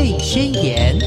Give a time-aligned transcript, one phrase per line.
[0.00, 0.98] 贝宣言》。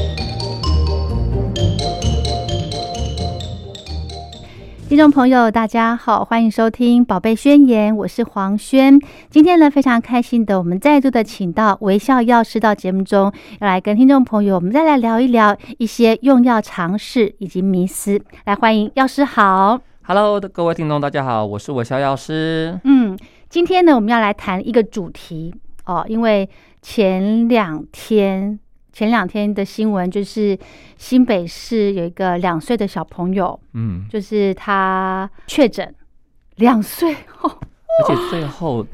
[4.88, 8.96] 听众朋友，大家好，欢迎收听《宝贝宣言》，我是黄轩。
[9.28, 18.22] 今天呢，非常开心的，我们再度的请到微笑药师到节目中，要来跟听众朋友，我们再来聊一聊一些用药常识以及迷思。
[18.44, 19.80] 来，欢迎药师好。
[20.02, 22.78] Hello，各位听众，大家好，我是微笑药师。
[22.84, 23.18] 嗯，
[23.48, 25.52] 今天呢，我们要来谈一个主题
[25.84, 26.48] 哦，因为
[26.80, 28.60] 前两天
[28.94, 30.56] 前两天的新闻就是
[30.96, 35.92] 新北市有一个两岁的小朋友，嗯，就是他确诊
[36.56, 38.86] 两岁哦，而且最后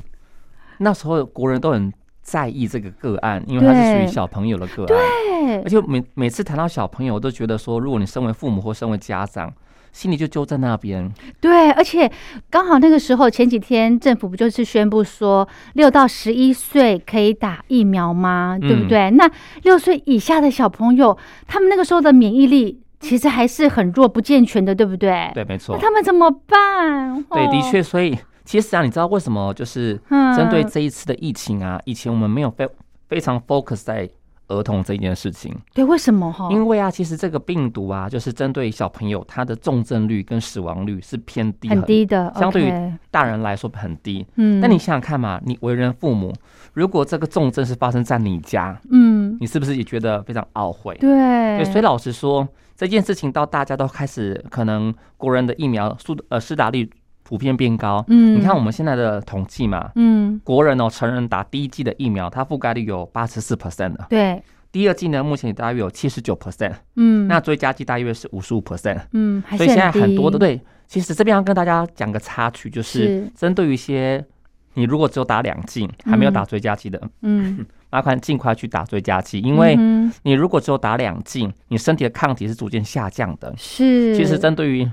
[0.79, 4.87] 那时候国人都很在意这个个案，因为他是属于小朋友的个案。
[4.87, 5.63] 对。
[5.63, 9.53] 而且每每次谈到小朋友，我都觉得说，如果你身为父母或身为家长，
[9.93, 11.13] 心里就揪在那边。
[11.41, 12.11] 对，而且
[12.49, 18.57] 刚好那个时候前几天政府不就是宣布说六到十一岁可以打疫苗吗？
[18.61, 19.11] 对不嗯对？
[19.11, 19.31] 那
[19.63, 21.17] 六岁以下的小朋友，
[21.47, 25.31] 他们那个时候的免疫力其实还是很弱、不健全的，对不对？
[25.35, 25.83] 对，没错那。
[25.83, 27.23] 他们怎么办？
[27.31, 32.69] 对，的哦，确，所以其实啊，你知道为什么就是嗯针对这一次的疫情啊，以前我们没有非
[33.09, 34.09] 非常 focus 在
[34.51, 35.57] 儿童这一件事情。
[35.73, 36.49] 对，为什么哈？
[36.51, 44.27] 因为啊，其实这个病毒啊，就是针对小朋友，他的重症率跟死亡率是偏低很低的，相对于大人来说很低。
[44.37, 46.33] 嗯，那你想想看嘛，你为人父母，
[46.75, 50.97] 如果这个重症是发生在你家，嗯，你是不是也觉得非常懊悔？
[51.01, 51.11] 对
[51.59, 56.91] 对，所以老实说，这件事情到大家都开始，可能国人的疫苗速呃施打率
[57.31, 58.05] 普遍变高。
[58.09, 64.43] 嗯，你看我们现在的统计嘛，嗯，国人哦，成人打第一剂的疫苗，它覆盖率有八十四 percent 的，对，
[64.73, 68.99] 第二季呢，目前大约有七十九 percent，嗯，那追加剂大约是五十五 percent。
[69.13, 73.33] 嗯，所以现在很多的低对，其实这边要跟大家讲个插曲，就是是。
[73.37, 74.25] 针对于一些
[74.75, 79.77] 你如果只有打两剂还没有打追加剂的，嗯， 麻烦尽快去打追加剂，因为
[80.25, 83.55] 你如果只有打两剂，你身体的抗体是逐渐下降的。
[83.57, 84.89] 是，其实针对于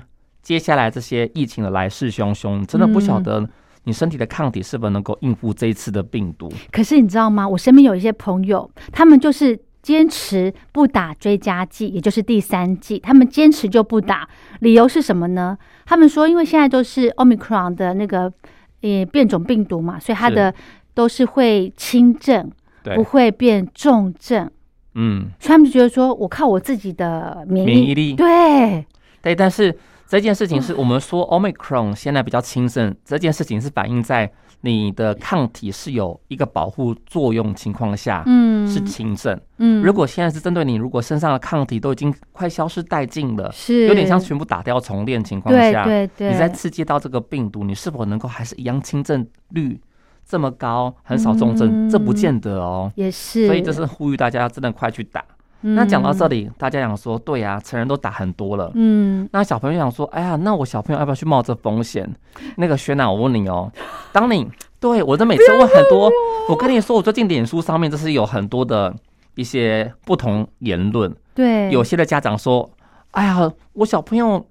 [0.48, 3.50] 接下来这些疫情的来势汹汹，真的不晓嗯得
[3.84, 6.50] 你身体的抗体是否能够应付这一次的病毒。
[6.72, 7.46] 可是你知道吗？
[7.46, 14.26] 我身边有一些朋友，他们就是坚持不打追加剂，也就是第三剂，他们坚持就不打。
[14.60, 15.58] 理由是什么呢？
[15.84, 18.32] 他们说，因为现在都是 Omicron 的那个
[18.80, 20.54] 呃变种病毒嘛，所以它的
[20.94, 22.50] 都是会轻症，
[22.94, 24.50] 不，会变重症。
[24.94, 28.86] 嗯，所以他们就觉得说，我靠我自己的免疫免疫力对，
[29.20, 29.76] 对，但是
[30.08, 34.30] 这件事情是我们说 Omicron 现在比较轻症，这件事情是反映在
[34.62, 39.38] 你的抗体是有一个保护作用情况下，嗯，是轻症。
[39.58, 49.78] 嗯，如果现在是针对你，如果身上的抗体都已经快消失殆尽了，是有点像全部打掉重练情况下，对对，你再刺激到这个病毒，你是否能够还是一样轻症率
[50.26, 51.68] 这么高，很少重症？
[51.86, 52.90] 嗯这不见得哦。
[52.94, 55.22] 也是，所以这是呼吁大家真的快去打。
[55.60, 62.08] 那讲到这里，大家想说，对呀、成人都打很多了，嗯，那小朋友想说，哎呀，那我小朋友要不要去冒这风险？
[62.56, 63.70] 那个轩娜，我问你哦，
[64.12, 64.48] 当你
[64.78, 66.10] 对我这每次问很多，
[66.48, 66.54] 我。
[66.54, 68.94] 跟你说，我最近脸书上面就是有很多的
[69.34, 72.70] 一些不同言论，对，有些的家长说，
[73.12, 74.46] 哎呀，我小朋友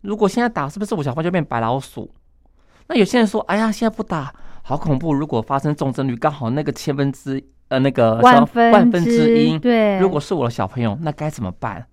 [0.00, 2.10] 如果现在打，是不是我小朋友就变白老鼠？
[2.88, 11.86] 那有些人说，哎呀，现在不打好恐怖，如果发生重症率刚好那个千分之呃那个万分万分之一，对，如果是我的小朋友，那该怎么办？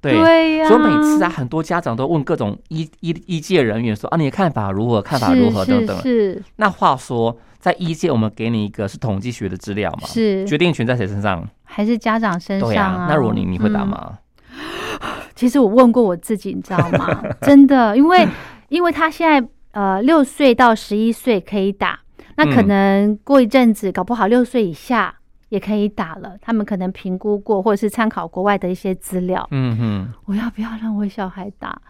[0.00, 5.02] 对，对呀，所以每次啊，很多家长都问各种医医医界人员说啊，你的看法如何？
[5.02, 5.64] 看法如何？
[5.64, 5.98] 等等。
[6.00, 11.44] 是那话说，在医界，我们给你一个是统计学的资料嘛，是决定权在谁身上？
[11.64, 14.18] 还是家长身上对啊，那如果你你会打嗯吗？
[15.34, 17.22] 其实我问过我自己，你知道吗？
[17.42, 18.28] 真的，因为
[18.68, 21.98] 因为他现在呃六岁到十一岁可以打，
[22.36, 25.14] 那可嗯能过一阵子，搞不好六岁以下
[25.48, 26.36] 也可以打了。
[26.40, 29.46] 他们可能评估过，或者是参考国外的一些资料。
[29.50, 31.80] 嗯哼，我要不要让我小孩打？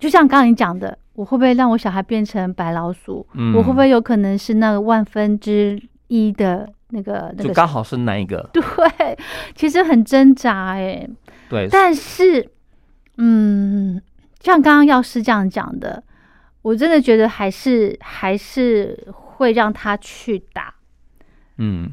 [0.00, 3.26] 就像刚刚你讲的，我会不会让我小孩变成白老鼠？
[3.34, 7.48] 嗯我会不会有可能是那个万分之一的那个那个？
[7.48, 8.48] 就刚好是那一个？
[8.52, 8.62] 对，
[9.54, 11.06] 其实很挣扎哎。
[11.50, 12.50] 对，但是，
[13.18, 14.00] 嗯，
[14.40, 16.02] 像刚刚药师这样讲的，
[16.62, 19.06] 我真的觉得还是还是
[19.36, 20.74] 会让他去打，
[21.58, 21.92] 嗯，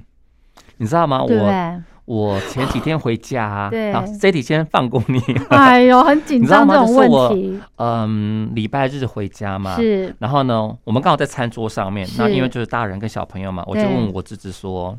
[0.78, 1.24] 你知道吗？
[1.24, 1.82] 我？
[2.06, 5.22] 我前几天回家啊， 对好，这题先放过你。
[5.50, 14.98] 哎呦，很紧张这种问题，嗯，礼拜日回家嘛，是然后呢，我们刚好在餐桌上面，那因为就是大人跟小朋友嘛，我就对问我侄子说：“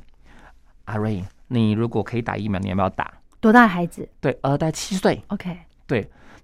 [0.87, 5.23] 阿瑞，你如果可以打疫苗，你要不要打多大的孩子对，呃，大概七岁。
[5.27, 5.59] ？OK，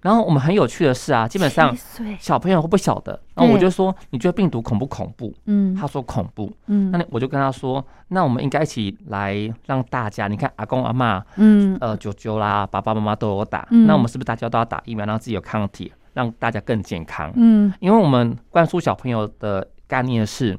[0.01, 1.75] 然后我们很有趣的是啊，基本上，
[2.19, 5.33] 小朋友会不晓得，然后我就说你觉得病毒恐不恐怖？
[5.45, 5.75] 嗯。
[5.75, 6.89] 他说恐怖，嗯。
[6.91, 9.35] 那你我就跟他说，那我们应该一起来
[9.65, 11.77] 让大家，你看阿公阿妈、嗯。
[11.81, 13.85] 呃舅舅啦、爸爸妈妈都有打，嗯。
[13.85, 17.31] 那我们是不是大家都要打疫苗，让自己有抗体，让大家更健康？
[17.35, 17.73] 嗯。
[17.81, 20.57] 因为我们灌输小朋友的概念是，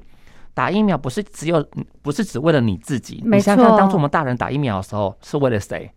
[0.52, 1.66] 打疫苗不是只有
[2.02, 5.90] 不是只为了你自己，没你想想看，错当初我们大人打疫苗的时候是为了谁？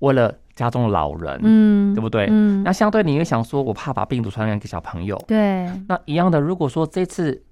[0.00, 2.26] 为了家中的老人，嗯，对不对？
[2.28, 5.16] 嗯，那相对你也想说，我怕把病毒传染给小朋友。
[5.28, 7.44] 对，那一样的，如果说这次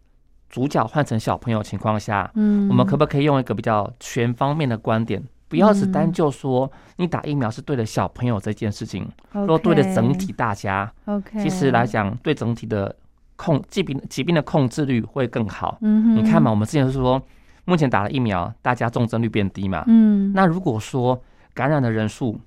[0.49, 12.95] 主角换成小朋友情况下，嗯，我们可不可以用一个比较全方面的观点，不要只单嗯就说你打疫苗是对了小朋友这件事情，OK 若对了整体大家，OK，其实来，讲对整体的
[13.37, 15.77] 控疾病疾病的控制率会更好。
[15.83, 17.21] 嗯哼，你看嘛，，我们之前是说，
[17.67, 19.85] 目前打了疫苗，大家重症率变低嘛。
[19.89, 21.21] 嗯，那如果说
[21.53, 22.41] 感染的人数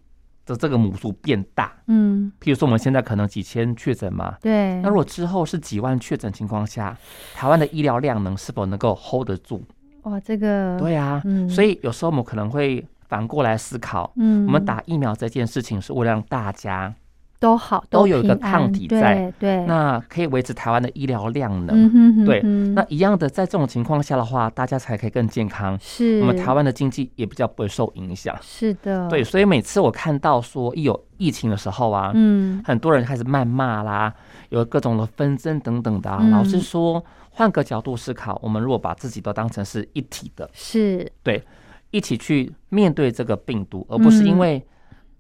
[0.48, 6.98] 的这个母数变大，嗯，譬如说我们现在可能几千确诊嘛，对，那如果之后是几万确诊情况下，
[7.36, 9.62] 台湾的医疗量能是否能够 hold 得住？
[10.04, 16.94] 哇，这个，对啊，嗯，所以有时候我们可能会反过来思考，嗯，我们打疫苗这件事情是为了让大家
[17.40, 21.86] 都好，都有一个抗体在，对对，那可以维持台湾的医疗量能。
[21.86, 26.20] 嗯哼哼对那一样的，在这种情况下的话，大家才可以更健康，是。
[26.22, 28.36] 我们台湾的经济也比较不会受影响。
[28.42, 32.62] 是的，对，，所以每次我看到说一有疫情的时候啊，嗯。
[32.66, 34.14] 很多人开始谩骂啦，
[34.50, 36.20] 有各种的纷争等等的、啊。
[36.22, 36.32] 嗯。
[36.32, 41.12] 老师说，换个角度思考，我们如果把自己都当成是一体的，是。
[41.22, 41.44] 对，
[41.92, 44.68] 一起去面对这个病毒，而不是因嗯为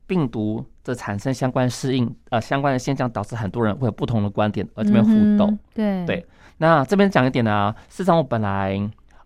[0.07, 5.57] 病毒的产生相关适应呃相关的现象，导致很多人会有不同的观点而这边互动。
[5.73, 6.25] 对对
[6.57, 8.79] 那这边讲一点呢、事实上我本来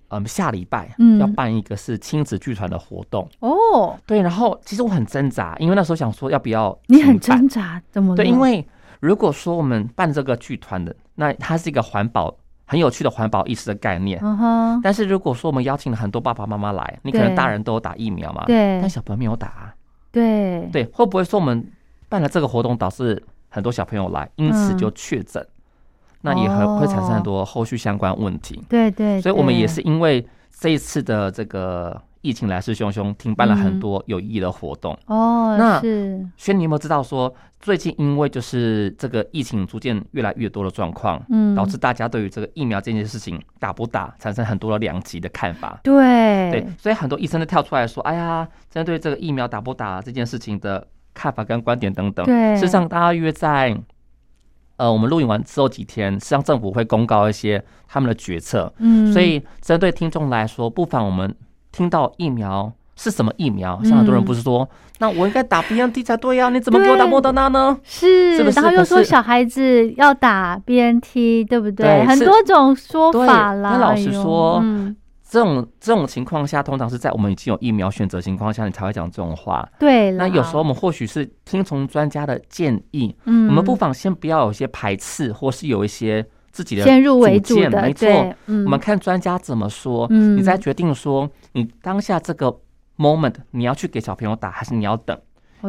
[0.10, 8.16] 嗯下礼拜嗯要办一个是亲子剧团的活动，哦，对，然后其实我很挣扎，因为那时候想说要不要你很挣扎，怎么了？
[8.18, 8.68] 对，因为
[9.00, 12.36] 如果说我们办这个剧团的，那它是一个环保
[12.66, 14.20] 很有趣的环保意识的概念。
[14.22, 19.74] 嗯哼，但是如果说我们邀请了很多爸爸妈妈来，你可能大人都有打疫苗嘛，对但小朋友没有打啊、
[20.12, 20.70] 对。
[20.72, 21.66] 对，会不会说我们
[22.10, 24.78] 办了这个活动，导致很多小朋友来，因此嗯。
[24.78, 25.46] 就确诊？
[26.22, 27.14] 那也很会产生哦。
[27.16, 28.62] 很多后续相关问题。
[28.70, 34.98] 对对，所以我们也是因为这一次的这个疫情来势汹汹，停办了很嗯多有意义的活动。
[35.08, 45.80] 哦，那是轩，你有没有知道说，最近因为就是这个疫情逐渐越来越多的状况，嗯，导致大家对于这个疫苗这件事情打不打产生很多的两极的看法。
[45.84, 53.76] 对对，所以很多医生都跳出来说：“哎呀，针对这个疫苗打不打这件事情的看法跟观点等等。”对事实上大约在
[54.78, 58.72] 呃我们录影完之后几天，实际上政府会公告一些他们的决策。
[58.78, 61.36] 嗯，所以针对听众来说，不妨我们
[61.72, 64.70] 听到疫苗是什么疫苗，像很多人嗯不是说，
[65.00, 67.78] 那我应该打 BNT 才对呀、你怎么给我打莫德纳呢？
[67.84, 72.06] 是，是不是然后又说小孩子要打 BNT，对不对？
[72.06, 73.72] 很对是多种说法啦。
[73.72, 74.96] 那老实说嗯，
[75.28, 79.68] 这种这种情况下，通常是在我们已经有疫苗选择情况下，你才会讲这种话。
[79.80, 80.12] 对。
[80.12, 88.08] 那有时候我们或许是听从专家的建议，嗯，我们不妨先不要有一些排斥，或是有一些自己的先入为主的，没错，
[88.48, 92.56] 嗯，我们看专家怎么说，嗯你再决定说你当下这个
[92.98, 95.18] moment 你要去给小朋友打，还是你要等？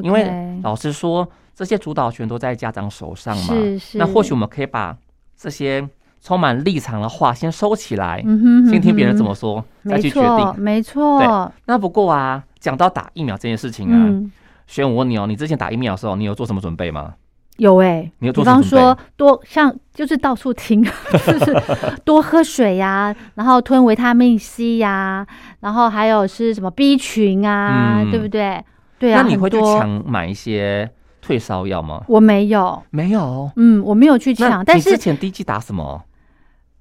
[0.02, 0.30] 因为
[0.62, 3.42] 老实说，这些主导权都在家长手上嘛。
[3.42, 4.96] 是是，那或许我们可以把
[5.36, 5.86] 这些
[6.22, 10.54] 充满立场的话先收起来，嗯哼，先听别人怎么么说，再去决，定。
[10.62, 14.32] 没错，对那不过啊，讲到打疫苗这件事情啊，嗯，
[14.66, 17.14] 轩，我问你哦，你之前打疫苗的时候，你有做什么准备吗？
[17.58, 20.82] 有哎，你有比方说多像就是到处听，
[21.12, 21.56] 就是
[22.04, 25.26] 多喝水呀，然后吞维他命 C 呀，
[25.60, 28.62] 然后还有是什么 B 群啊，嗯对不对？
[28.98, 30.88] 对啊，那你会去抢买一些
[31.20, 32.02] 退烧药吗？
[32.08, 33.50] 我没有，没有。
[33.56, 36.02] 嗯，我没有去抢，但是之是前第一剂打什么？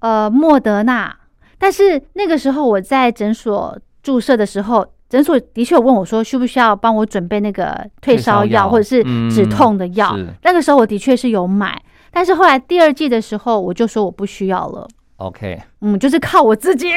[0.00, 1.16] 呃，莫德纳，
[1.58, 10.16] 但是那个时候我在诊所注射的时候，诊所的确有问我说，需不需要帮我准备那个退烧药或者是止痛的药。
[10.16, 11.78] 是那个时候我的确是有买，
[12.10, 14.88] 但是后来第二季的时候，我就说我不需要了。
[15.18, 15.60] OK。
[15.82, 16.88] 嗯，就是靠我自己。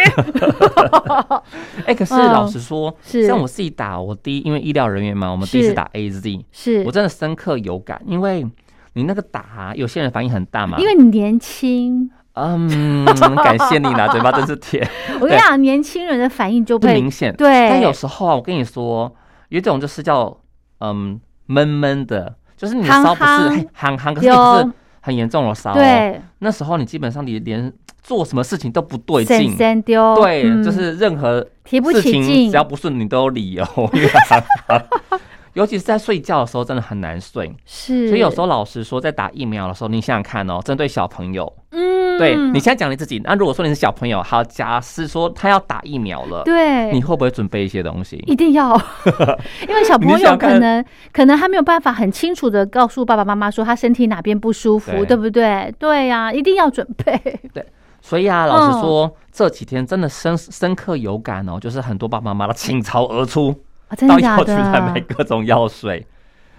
[1.85, 8.47] 哎、可是嗯老实说，是像我自己打，我第一因为医疗人员嘛，我们第一次打 AZ，是我真的深刻有感，因为
[8.93, 10.77] 你那个打、啊，有些人反应很大嘛。
[10.79, 13.05] 因为你年轻，嗯，
[13.43, 14.87] 感谢你啦，嘴巴真是甜，
[15.21, 17.33] 我跟你讲，年轻人的反应就不明显。
[17.35, 19.13] 对，但有时候啊，我跟你说，
[19.49, 20.37] 有一种就是叫
[20.79, 27.71] 嗯闷闷的，就是你的烧不是夯嘿夯夯，可是你不是很严重的烧、哦。，对那时候你基本上你连
[28.03, 29.55] 做什么事情都不对劲。
[29.55, 33.65] 神丢，对，嗯就是任何提不事情起劲只，要不顺，你都有理由。
[35.53, 37.49] 尤其是在睡觉的时候，真的很难睡。
[37.65, 48.17] 是，所以有时候老实说，在打疫苗的时候，你想想看哦，针对小朋友，嗯，对你现在讲你自己，那如果说你是小朋友，好，假设说他要打疫苗了，对，你会不会准备一些东西？
[48.27, 48.75] 一定要，
[49.67, 55.73] 因为小朋友可能可能他没有办法很清楚的告诉爸爸妈妈说他身体哪边不舒服，对对不对？
[55.79, 57.19] 对呀、一定要准备。
[57.53, 57.65] 对
[58.01, 63.51] 所以啊，老实嗯说，这几天真的深深刻有感哦，就是很多爸爸妈妈的倾巢而出，
[64.07, 65.01] 到药局来买的？
[65.15, 66.05] 各种药水，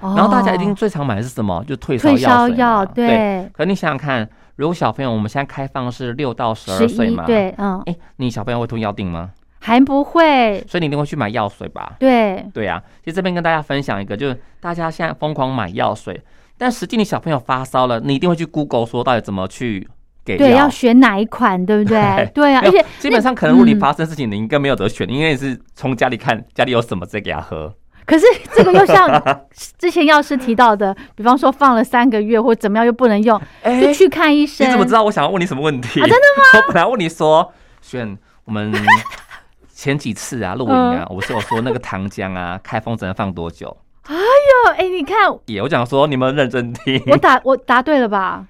[0.00, 1.62] 然然后大家一定最常买的是什么？
[1.68, 2.94] 就退烧退烧药水。
[2.96, 9.30] 对，可你想想看，如果小朋友我们现在开放是六到十二十岁嘛，，一对，嗯，哎，你小朋友会吞药定吗？
[9.60, 11.94] 还不会，所以你一定会去买药水吧？
[11.98, 16.22] 对，对啊，其实这边跟大家分享一个，就是大家现在疯狂买药水，
[16.56, 19.88] 但实际你小朋友发烧了，你一定会去 Google 说到底怎么去
[20.24, 22.30] 给对，要选哪一款，对不对？
[22.32, 27.74] 对啊， 而且基本上可能如果你嗯发生事情，你应该没有得选，因为你是从家里看家里有什么再给他喝。
[28.06, 29.10] 可是这个又像
[29.78, 34.66] 之前药师提到的，比方说放了三个月或怎么样又不能用，哎就去看医生。
[34.66, 36.00] 你怎么知道我想要问你什么问题？
[36.00, 36.60] 啊真的吗？
[36.66, 38.72] 我本来问你说，选我们
[39.74, 43.76] 前几次啊录影嗯啊，我是有说那个糖浆啊，开封只能放多久？
[44.04, 48.46] 哎呦，哎，你看也我讲说你们认真听，我答我答对了吧？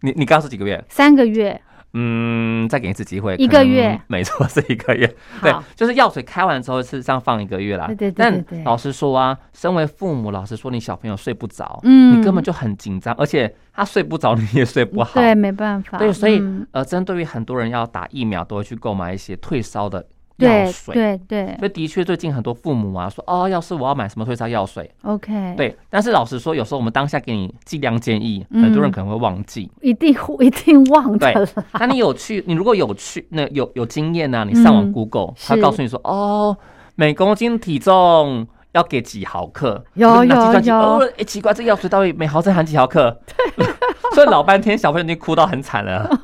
[0.00, 0.82] 你你刚刚是几个月？
[0.88, 1.60] 三个月，
[1.92, 5.12] 嗯，再给一次机会，一个月 没错，是一个月。
[5.42, 7.86] 对，就是药水开完之后，是这样放一个月啦。
[7.88, 15.20] 对对对但老实说啊，身为父母，老实说，你小朋友睡不着，嗯你根本就很紧张，而且他睡不着，你也睡不好。
[15.20, 15.98] 对，没办法。
[15.98, 20.06] 对，所以、嗯呃，针对于很多人要打疫苗，都会去购买一些退烧的
[20.40, 20.94] 药水。
[20.94, 25.76] 对对所以的确，最近很多父母啊说，哦，要是我要买什么退烧药水，，OK，，对。
[25.88, 29.70] 但是老实说，有时候我们当下给你剂量建议，嗯很多人可能会忘记。
[29.80, 31.46] 一定一定忘的对。
[31.74, 36.56] 那你有去，你如果有去，那有有经验呢、你上网嗯 Google，、是他告诉你说，哦，
[36.94, 43.20] 每公斤体重要给几毫克，有有有哦，哎，奇怪，这药水到底每毫升含几毫克？
[44.14, 46.08] 所以老半天，小朋友已经哭到很惨了。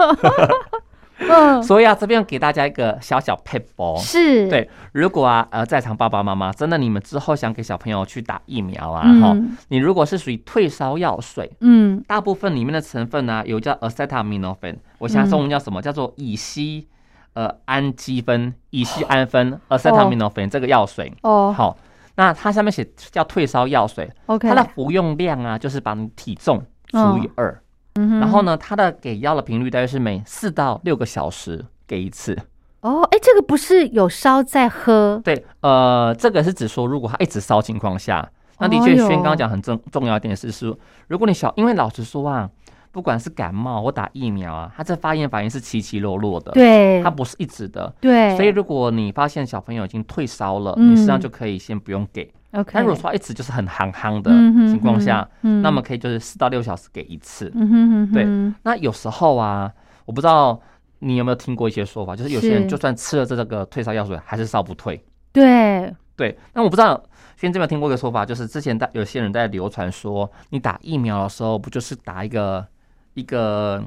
[1.19, 3.97] 嗯，所以啊，这边给大家一个小小 p 包。
[3.97, 15.81] 是，对，如果啊，呃，在场爸爸妈妈真的你们之后想给小朋友去打疫苗啊，哈、嗯你如果是属于退烧药水，嗯，大部分里面的成分呢、有叫 acetaminophen，我想中文叫什么？
[15.81, 16.87] 叫做乙烯
[17.33, 21.13] 呃氨基酚、乙烯氨酚 acetaminophen 这个药水。
[21.23, 21.53] 哦。
[21.57, 21.77] 好，
[22.17, 27.59] 那它上面写叫退烧药水，，OK，它的服用量啊，就是把你体重除以二、
[27.97, 32.37] 嗯然后呢，它的给药的频率大约是每四到六个小时给一次。
[32.83, 38.29] 哦，哎，这个不是有烧在喝，对，呃，这个是指说，如果他一直烧情况下，
[38.61, 42.49] 那的确轩刚刚讲很重重要一点是说，如果你小，因为老实说啊，
[42.93, 47.93] 不管是感冒或打疫苗啊，他这发炎反应是起起落落的，，对它，不是一直的。
[48.01, 52.33] 对，所以如果你发现小朋友已经退烧了，嗯你实际上就可以先不用给。
[52.57, 54.31] OK，但如果说一直就是很憨憨的
[54.69, 57.53] 情况下，嗯那么可以就是四到六小时给一次。
[57.55, 59.71] 嗯哼哼哼，对那有时候啊，
[60.05, 60.61] 我不知道
[61.01, 65.05] 你有没有听过一些说法，就是有些人就算吃了这个退烧药水，还是烧不退。
[65.33, 66.95] 对，对，那我不知道，
[67.37, 72.67] 轩这边有听过一个说法，就是之前在有些人在流传说，你打疫苗的时候，不就是打一个
[73.13, 73.85] 一个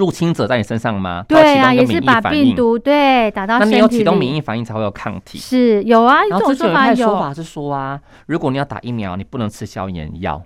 [0.00, 1.22] 入侵者在你身上吗？
[1.28, 2.18] 对啊，也是把。
[2.30, 5.36] 病毒对打到那身体那，你有启动免疫反应才会有抗体。
[5.36, 10.42] 是有啊，有一派说法有，说法是说啊，如果你要打疫苗，你不能吃消炎药。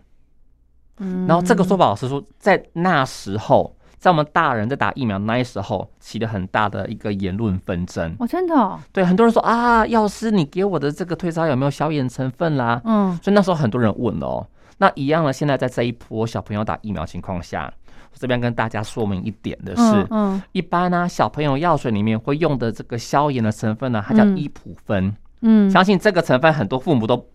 [0.99, 8.17] 嗯然后这个说法老师说，在那时候，在我们大人在打疫苗那时候，起了很大的一个言论纷争。
[8.19, 12.81] 哦，真的哦，对，很多人说啊，药师你给我的这个退烧有没有消炎成分啦？
[12.85, 14.47] 嗯，所以那时候很多人问了哦。
[14.79, 17.84] 那一样的，现在在这一波小朋友打疫苗情况下，我
[18.19, 25.15] 这边跟大家说明一点的是，嗯嗯一般呢、小朋友药水里面会用的这个消炎的成分呢，它叫嗯伊普芬。
[25.43, 27.27] 嗯，相信这个成分很多父母都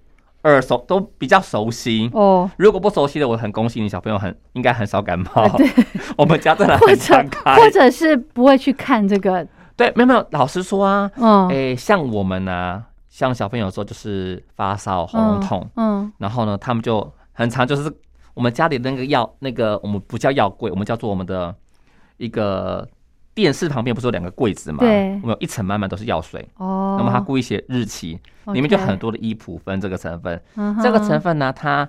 [0.43, 2.09] 耳熟，都比较熟悉。
[2.13, 5.27] 哦，如果不熟悉的，我很恭喜你，小朋友很应该很少感冒。
[6.17, 7.55] 我们家真的很常开。
[7.55, 9.45] 或者是不会去看这个，
[9.75, 17.91] 对，没有没有，老实说啊，嗯，诶、像我们呢、像小朋友说就是发烧、喉咙痛，嗯，然后呢，他们就很常就是
[18.39, 21.53] 我们家里的那个药，那个我们不叫药柜，我们叫做我们的
[22.15, 22.88] 一个
[23.34, 24.77] 电视旁边不是有两个柜子嘛？
[24.79, 28.17] 对我们有一层满满都是药水，哦，那么他故意写日期，
[28.53, 30.41] 里面就很多的伊普芬这个成分。
[30.81, 31.86] 这个成分呢，它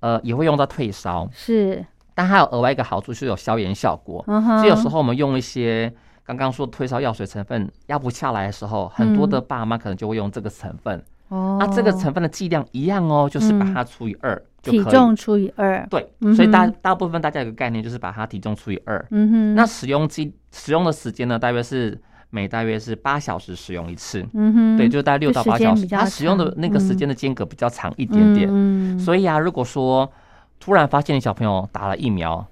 [0.00, 4.24] 呃也会用到退烧，是，但它有额外一个好处，是有消炎效果。
[4.26, 5.94] 所以有时候我们用一些
[6.24, 11.00] 刚刚说退烧药水成分压不下来的时候，很多的爸妈可能就会用这个成分。
[11.32, 14.84] 哦，那这个成分的剂量一样哦，就是把它除以二就可以。
[14.84, 19.02] 体重除以二，对嗯，所以大大部分大家有个概念，就是把它体重除以二。
[19.10, 21.98] 嗯哼，那使用剂使用的时间呢，大约是
[22.28, 24.22] 每大约是八小时使用一次。
[24.34, 28.46] 嗯哼，对，就大概六到八小时，它使用的那个时嗯间的间隔比较长一点点。
[28.52, 30.12] 嗯，所以啊，如果说
[30.60, 32.46] 突然发现你小朋友打了疫苗，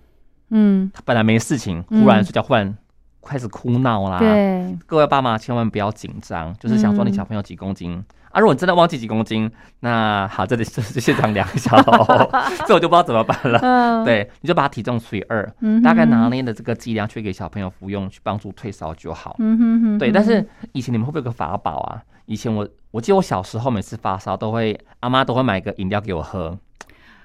[0.48, 2.02] 嗯，他本来没事情，嗯。
[2.02, 2.74] 忽然睡觉忽然
[3.22, 8.02] 开始哭闹啦，对，各位爸妈千万不要紧张，就是想说你嗯小朋友几公斤。
[8.30, 12.30] 啊，如果你真的忘记几公斤，那好，这里这是现场量一下喽，
[12.66, 13.58] 这我就不知道怎么办了。
[13.60, 19.34] 嗯，对，你就把体重除以二，嗯，大概拿捏的这个剂量去给小朋友服用，去帮助退烧就好。
[19.40, 22.02] 嗯哼哼，对，但是以前你们会不会有个法宝啊？
[22.26, 26.56] 以前我我记得我小时候每次发烧都会阿妈都会买个饮料给我喝，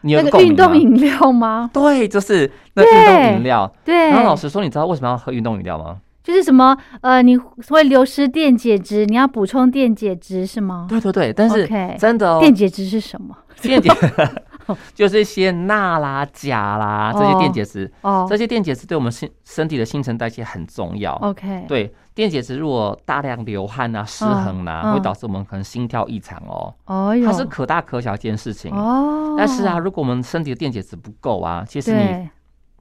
[0.02, 0.42] 你有那个？
[0.42, 1.70] 运动饮料吗？
[1.72, 3.72] 对，就是那对运动饮料。
[3.84, 5.98] 对，然后老师说，你知道为什么要喝运动饮料吗？
[6.26, 10.88] 就是什么呃，你会流失电解质，你要补充电解质是吗？
[10.90, 13.38] 对对对，但是真的哦，电解质是什么？
[13.62, 13.90] 电解
[14.96, 21.14] 就是一些钠啦、钾啦这些哦电解质，哦这些电解质对我们身身体的新陈代谢很重要。
[21.22, 26.74] ，OK，，对，电解质如果大量流汗啊、失衡啦、嗯会导致我们可能心跳异常哦。
[26.86, 28.74] 哦哟，它是可大可小一件事情。
[28.74, 32.28] 哦，但是啊，如果我们身体的电解质不够啊，其实你，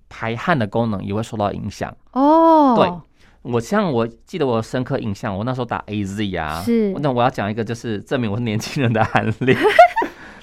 [0.08, 1.94] 排汗的功能也会受到影响。
[2.12, 2.90] 哦，对
[3.44, 9.54] 我像我记得我有深刻印象，我那时候打 AZ 啊，是那我要讲一个就是证明我是年轻人的案例。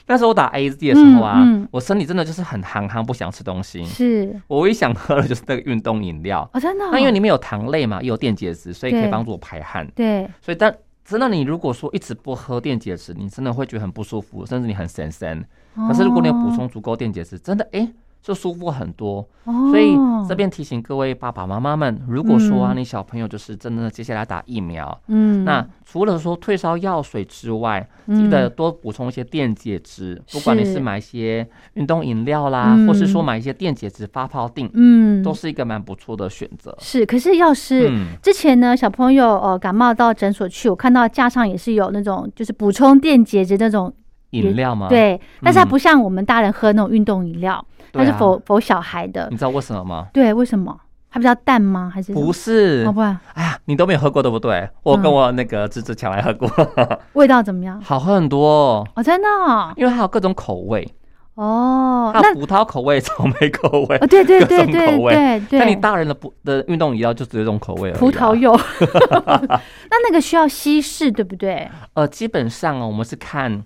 [0.08, 3.84] 那时候我打 AZ 的时候啊，嗯嗯我身体真的就是很憨憨，不想吃东西。
[3.86, 9.88] 是我唯一想喝的就是那个运动饮料，哦，真的哦，那因为里面有糖类嘛，又有电解质，所以可以对帮助我排汗。
[9.96, 15.44] 对所以但真的你如果说一直不喝电解质，你真的会觉得很不舒服，甚至你很神神。
[15.88, 17.90] 可是如果你有补充足够电解质，真的诶
[18.22, 19.28] 就舒服很多。
[19.46, 19.98] 哦，所以
[20.30, 22.78] 这边提醒各位爸爸妈妈们，如果说啊，嗯。
[22.78, 28.16] 你小朋友就是真的接下来打疫苗，嗯，那除了说退烧药水之外，嗯。
[28.16, 32.88] 记得多补充一些电解质，不管你是是买一些运动饮料啦，嗯。
[32.88, 35.24] 或是说买一些电解质发泡锭，嗯。
[35.24, 36.76] 都是一个蛮不错的选择。
[36.80, 43.92] 是，可是要是嗯，之前呢，小朋友呃感冒到诊所去，我看到架上也是有那种就是补充电解质那种，
[44.32, 45.68] 饮料吗？，对，但是它嗯。
[45.68, 50.08] 不像我们大人喝那种运动饮料，它是否否小孩的你，知道为什么吗？
[50.14, 50.78] 对，为什么？
[51.14, 51.92] 它比较淡吗？
[51.94, 52.84] 还是不是？
[52.84, 54.70] 是哦，，不然哎呀，你都没有喝过对不对？
[54.84, 56.50] 我嗯跟我那个侄子抢来喝过，
[57.14, 57.80] 味道怎么样？
[57.82, 60.88] 好喝很多哦，哦，真的哦，因为它有各种口味，
[61.36, 67.92] 哦那它有葡萄口味、草莓口味哦，，对对对对对对， 那你大人的不的运动饮料就只有这种口味。
[67.92, 68.58] 葡萄柚，
[69.50, 71.70] 那那个需要稀释，对不对？
[71.94, 73.62] 呃，基本上哦，我们是看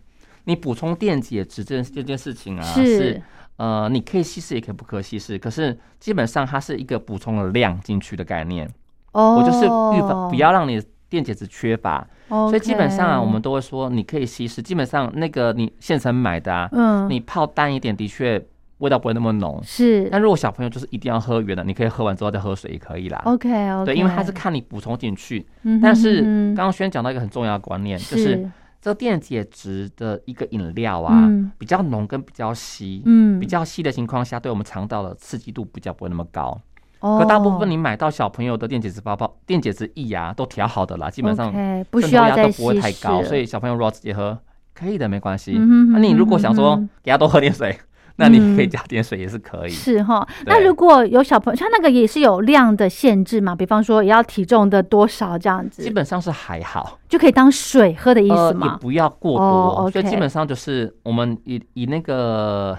[0.46, 3.22] 你补充电解质这件这件事情啊，是
[3.58, 8.70] 呃，你可以稀释也可以不可稀释，可是基本上它是一个补充了量进去的概念，
[9.14, 18.44] 哦，我就是预防不要让你的电解质缺乏，哦，所以基本上啊，我们都会说你可以稀释，基本上那个你现成买的啊，嗯，你泡淡一点，的确
[18.80, 19.62] 味道不会那么浓。
[19.64, 20.10] 是。
[20.12, 23.22] 但如果小朋友就是一定要喝原的，你可以喝完之后再喝水也可以啦。
[23.24, 26.22] OK OK，对，因为它是看你补充进去，嗯哼，但是
[26.54, 28.52] 刚刚轩讲到一个很重要的观念，就是是
[28.86, 31.52] 这个电解质的一个饮料啊，嗯。
[31.58, 33.40] 比较浓跟比较稀，嗯。
[33.40, 36.62] 比较稀的情况下，对我们肠道的刺激度比较不会那么高。
[37.00, 41.52] 哦，可大部分你买到小朋友的电解质包包、电解质液啊，都调好的啦，基本上
[41.90, 44.38] 不需要再都不会太高，所以小朋友如果要直接喝，
[44.76, 45.54] 可以的，没关系。
[45.92, 47.76] 那你如果想说给他多喝点水，
[48.18, 49.70] 那你可以嗯加点水也是可以。
[49.70, 53.56] 是哈，那如果有小朋友，像那个也是有量的限制嘛？
[53.56, 58.78] 比方说也要体重的多少这样子，基本上是还好，就可以当水喝的意呃，也思吗？
[58.80, 62.78] 不要过哦多，所以基本上就是我们以以那个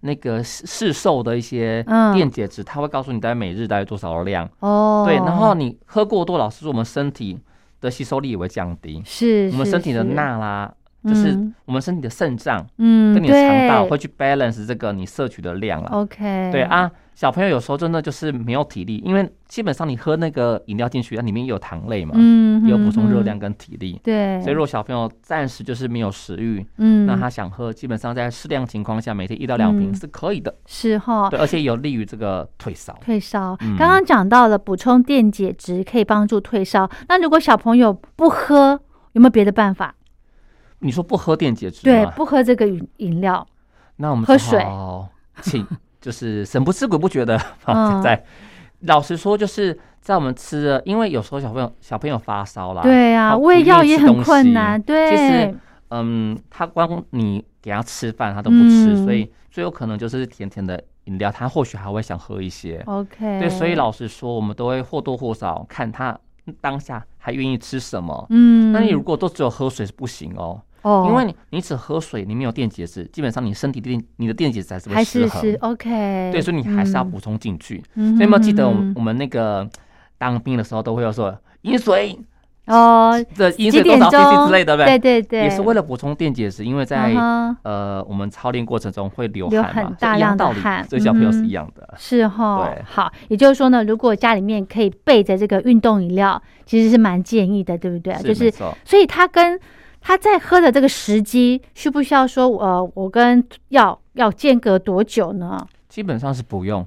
[0.00, 7.38] 那个市市售的一些嗯电解质，它会告诉你大概每日大概多少的量，哦，对，然后你喝过多，老实说，我们身体
[7.80, 10.72] 的吸收力也会降低，是是我们身体的是钠啦，
[11.04, 15.88] 就是嗯我们身体的肾脏嗯，跟你的肠道会去 balance 这个你摄取的量啊。
[15.92, 24.00] OK，对，啊，小朋友有时候真的就是没有体力，因为基本上你喝那个饮料进去，它里面也有糖类嘛，嗯，有补充热嗯量，跟体力。
[24.02, 30.52] 对，所以如果小朋友暂时就是没有食欲，嗯，那他想喝，基本上在适量情况下，每天一到两瓶嗯是可以的。
[30.66, 31.30] 是哈。
[31.30, 32.92] 对，而且有利于这个退烧。
[33.00, 36.90] 退烧，嗯刚刚讲到了补充电解质可以帮助退烧。
[37.08, 38.80] 那如果小朋友不喝，
[39.12, 39.94] 有没有别的办法？
[40.80, 42.12] 你说不喝电解质对，吗？
[42.16, 43.46] 不喝这个饮饮料，
[43.96, 44.64] 那我们只喝水
[45.42, 45.66] 请
[46.00, 47.38] 就是神不知鬼不觉的
[48.02, 48.24] 在。
[48.82, 62.80] 老实说，就是在我们吃了，因为有时候小朋友小朋友发烧啦，对啊，喂药也很困难，对，其实嗯，他光你给他吃饭，他都不吃，嗯所以最有可能就是甜甜的饮料，他或许还会想喝一些。
[62.86, 66.16] OK，对，所以老实说，我们都会或多或少看他
[66.60, 68.26] 当下还愿意吃什么。
[68.30, 75.40] 嗯，那你如果都只有喝水是不行哦，哦，因为你你只喝水，你没有电解质，基本上你身体电你的电解质还是会还失衡。
[75.42, 77.82] 是是 OK，对，所以你还是要嗯补充进去。
[77.94, 78.16] 嗯。
[78.16, 79.68] 所以有没有记得我们嗯我们那个
[80.16, 82.18] 当兵的时候都会有说饮水。
[82.66, 84.98] 哦，这饮水多少 cc 之类的，对不对？
[84.98, 85.22] 对？
[85.22, 91.94] 对对，也是为了补充电解质，因为在、嗯呃我们操练过程中会流流汗嘛，很大量的汗，所以小朋友是一样的。
[91.96, 92.66] 是哈。
[92.66, 98.14] 对，好，也就是说呢，如果家里面可以备着这个运动饮料，其实是蛮建议的，对不对？
[98.22, 98.50] 就是
[98.84, 99.58] 所以它跟
[100.00, 105.66] 他在喝的这个时机，需不需要说，呃，我跟药要间隔多久呢？
[105.88, 106.86] 基本上是不用。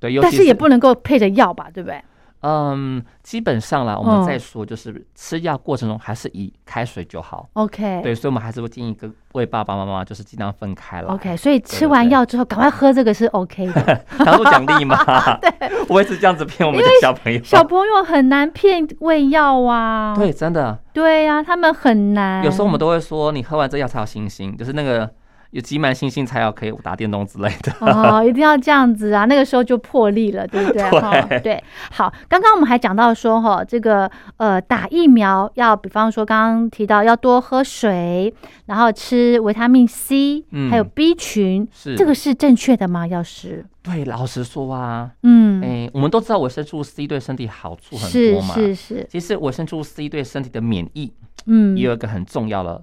[0.00, 2.02] 对，但是也不能够配着药吧，对不对？
[2.46, 7.48] 嗯，基本上啦，我嗯们在说就是吃药过程中还是以开水就好。
[7.54, 11.08] OK，对，所以我们还是会建议各位爸爸妈妈就是尽量分开了。
[11.14, 14.04] OK，所以吃完药之后赶快喝这个是 OK 的。
[14.18, 14.94] 当做 奖励嘛。
[15.40, 15.50] 对，
[15.88, 17.42] 我也是这样子骗我们的小朋友。
[17.42, 22.44] 小朋友很难骗喂药啊，对，真的，对呀、他们很难。
[22.44, 25.10] 有时候我们都会说，你喝完这药才有信心，就是那个
[25.54, 27.72] 有挤满信心才要可以打电动之类的。
[27.78, 30.82] 哦，一定要这样子啊，那个时候就破例了，对不对？
[31.42, 31.62] 对。
[31.92, 38.34] 好，刚刚我们还讲到说哈，这个呃打疫苗要，比方说刚刚提到要多喝水，
[38.66, 43.06] 然后吃维他命 C，、嗯还有 B 群，是这个是正确的吗？
[43.06, 43.64] 药师？
[43.80, 48.54] 对，老实说啊，嗯，哎、我们都知道维生素 C 对身体好处很多嘛。
[48.54, 51.12] 是是，其实维生素 C 对身体的免疫
[51.46, 52.82] 嗯也有一个很重要的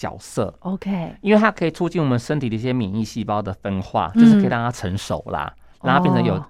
[0.00, 6.42] 角色，，OK，因为它可以促进我们身体的一些免疫细胞的分化，嗯就是可以让它成熟啦，让它变成有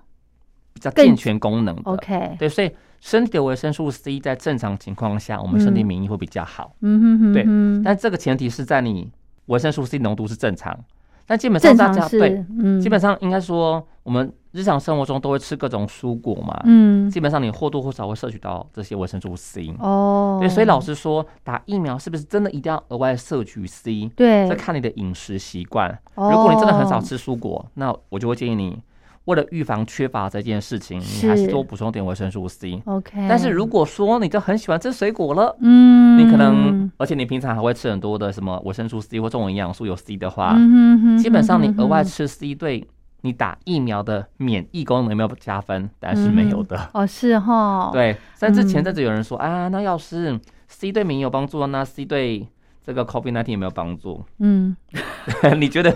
[0.72, 1.82] 比较健全功能的。
[1.82, 5.86] OK，对，所以身体的维生素 C 在正常情况下，我们身体嗯。
[5.86, 6.76] 免疫会比较好。
[6.82, 9.10] 嗯哼哼对哼，但这个前提是在你
[9.46, 10.78] 维生素 C 浓度是正常。
[11.26, 19.72] 但基本上大家对，，嗯，基本上应该说，我们日常生活中都会吃各种蔬果嘛，嗯，基本上你或多或少会摄取到这些维生素 C。
[19.78, 24.10] 哦，对，所以老实说，打疫苗是不是真的一定要额外摄取 C？
[24.16, 25.96] 对，这看你的饮食习惯。
[26.16, 28.78] 如如果你真的很少吃蔬果，那我就会建议你，
[29.26, 32.82] 为了预防缺乏这件事情，你还是是多补充点维生素 C。
[32.86, 42.86] OK，但是如果说你就很喜欢吃水果了，嗯，你可能，而且你平常还会吃很多的什么维生素 C 或这种营养素有 C 的话，嗯哼哼基本上你额外吃 C 对
[43.22, 45.88] 你打疫苗的免疫功能有没有加分？
[45.98, 46.88] 当然是没有的。
[46.92, 52.46] 哦是哈，， 对，甚至前嗯阵子有人说、啊，那要是 C 对免疫有帮助，那 C 对
[52.85, 54.24] 这个 COVID 1 9有没有帮助？
[54.38, 54.76] 嗯，
[55.59, 55.90] 你觉得，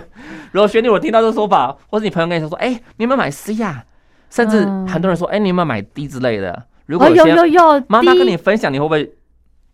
[0.53, 3.85] 如果学弟我听到这个说法，或是你朋友跟你说说，哎、你有没有买 C 呀、
[4.31, 6.67] 甚至嗯很多人说，哎、你有没有买 D 之类的？
[6.87, 9.11] 如果哦有有有，妈妈跟你分享，你会不会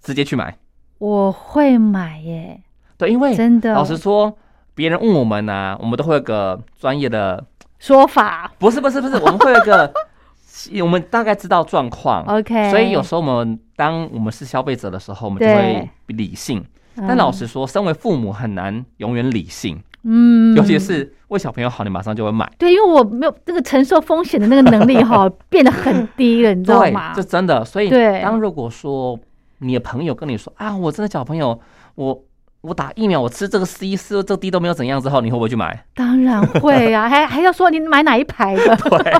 [0.00, 0.56] 直接去买？
[0.98, 2.62] 我会买耶，
[2.96, 4.36] 对，因为真的，老实说，
[4.80, 7.44] 别人问我们呢、我们都会有个专业的，
[7.78, 9.92] 说法不是不是不是，我们会有一个，
[10.82, 12.24] 我们大概知道状况。
[12.24, 16.64] ，OK，所以有时候我们当我们是消费者的时候，我们就会理性。
[16.96, 22.50] 但老实说，身为父母很难永远理性，嗯，尤其是为小朋友好，你马上就会买。
[22.56, 27.22] 对，因为我没有这个承受风险的那个能力哈， 变得很低了，你知道对吗，这？
[27.22, 27.62] 真的。
[27.62, 29.18] 所以对当如果说
[29.58, 31.60] 你的朋友跟你说啊，我真的小朋友，
[31.96, 32.18] 我
[32.62, 35.84] 我打疫苗，我吃这个 C 吃这个 D 都没有怎样之后，你会不会去买？
[35.94, 38.76] 当然会啊， 还还要说你买哪一排的？
[38.76, 39.12] 对，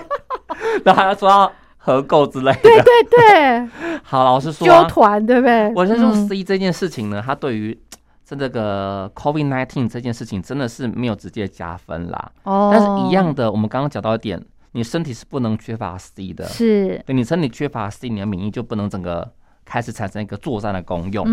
[0.85, 2.61] 然后还要说要合购之类的。
[2.61, 3.69] 对对对，
[4.05, 5.71] 好，老实说纠啊，团对不对？
[5.71, 7.79] 维生素嗯 C 这件事情呢，它对于
[8.27, 12.31] 这 这个 COVID nineteen 这件事情真的是没有直接加分啦。
[12.43, 14.41] 哦，但是一样的，我们刚刚讲到一点，
[14.73, 16.45] 你身体是不能缺乏 C 的。
[16.45, 19.33] 是，对你身体缺乏 C，你的免疫就不能整个
[19.71, 21.25] 开始产生一个作战的功用。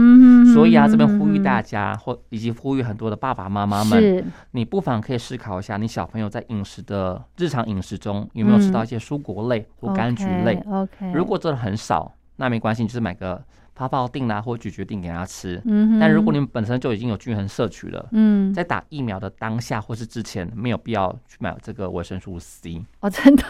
[0.54, 13.44] 所以啊，这边呼吁大家，或以及呼吁很多的爸爸妈妈们，你不妨可以思考一下，你小朋友在饮食的日常饮食中有没有吃到一些蔬果类或柑橘类？，OK，如果真的很少，那没关系，你就是买个
[13.78, 15.62] 泡泡定啦或咀嚼定给他吃。
[15.66, 22.84] 嗯，但如果你们本身就已经有均衡摄取了，嗯，在打疫苗的当下或是之前，没有必要去买这个维生素 C。
[23.02, 23.44] 哦，真的，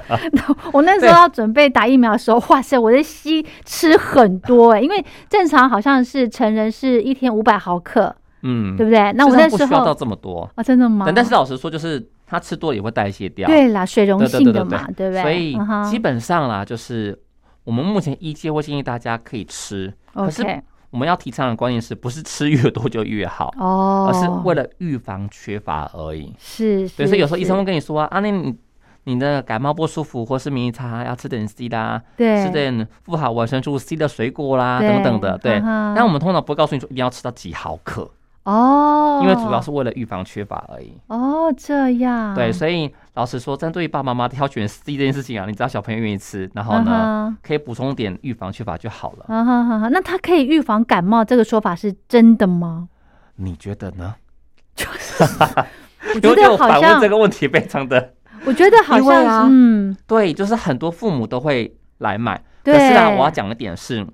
[0.72, 9.12] 我那时候要准备打疫苗的时候，哇塞，我的 C 吃很多哎、因为正常好像是成人是一天五百毫克，嗯，对不对？
[9.12, 11.04] 那我事实那时候不需要到候这么多，啊，真的吗？
[11.04, 13.46] 但但是老实说，就是它吃多了也会代谢掉。
[13.46, 15.22] 对啦，水溶性的嘛，对不对？
[15.22, 15.58] 所以
[15.90, 17.18] 基本上啦，就是
[17.68, 20.42] 我们目前一界会建议大家可以吃，可是
[20.88, 26.34] 我们要提倡的观念是不是吃越多就越好，哦，而是为了预防缺乏而已。
[26.38, 28.56] 是，对，是所以有时候医生是会跟你说啊，啊，那你
[29.04, 32.42] 你的感冒不舒服或是免疫差，要吃点 C 啦，对。
[32.42, 35.36] 吃点富含维生素 C 的水果啦，等等的。
[35.36, 35.94] 对，嗯哼。
[35.94, 38.10] 但我们通常不会告诉你说一定要吃到几毫克，
[38.44, 40.94] 哦，因为主要是为了预防缺乏而已。
[41.08, 49.24] 哦这样，对，所以老实说，针对于爸爸妈妈挑选 C 这件事情啊，你只要小朋友愿意吃，然后呢，可以补充点预防缺乏就好了。
[49.26, 52.88] 啊哈哈哈，那它可以预防感冒，这个说法是真的吗？
[53.34, 54.14] 你觉得呢？
[54.76, 55.24] 就是，
[56.14, 62.72] 我觉得好反问像这，个问题非常的我觉得好像 嗯，对，就是很多父母都会来买，对。
[62.72, 64.06] 可是啊，我要讲的点是，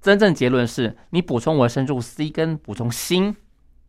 [0.00, 3.34] 真正结论是你补充维生素 C 跟补充锌，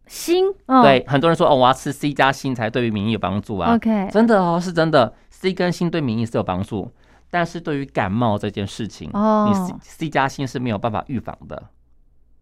[0.08, 3.76] 锌，哦、对，很多人说哦，我要吃 C 加锌才对于免疫有帮助啊。
[3.76, 6.92] ，OK，真的哦，是真的，C 跟锌对免疫是有帮助，
[7.30, 9.48] 但是对于感冒这件事情，哦。
[9.48, 11.64] 你 C C 加锌是没有办法预防的。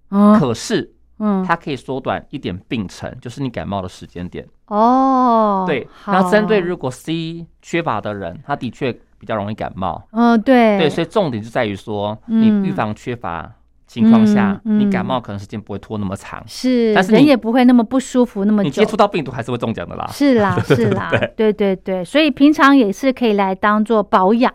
[0.10, 0.38] 哦。
[0.40, 4.46] 可是嗯，它可以缩短一点病程，就是你感冒的时间点。
[4.68, 6.12] 哦，对，好。
[6.12, 10.06] 那针对如果 C 缺乏的人，他的确比较容易感冒。
[10.12, 12.64] 嗯，对，对，所以重点就在于说，嗯。
[12.64, 13.50] 你预防缺乏
[13.94, 18.84] 情况下，嗯嗯你感冒可能时间不会拖那么长，是，但是人也不会那么不舒服那么久你接。
[18.86, 20.10] 触到病毒还是会中奖的啦。
[20.12, 24.52] 是啦， 是啦，对对对，所以平常也是可以来当做保养，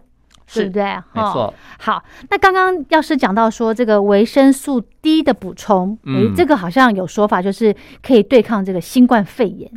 [0.53, 0.83] 对是不对？
[0.83, 1.05] 哈。
[1.13, 9.71] 没错，好，那刚刚要是讲到说这个维生素 D 的补充，诶，嗯这个好像有说法，就是可以对抗这个新冠肺炎。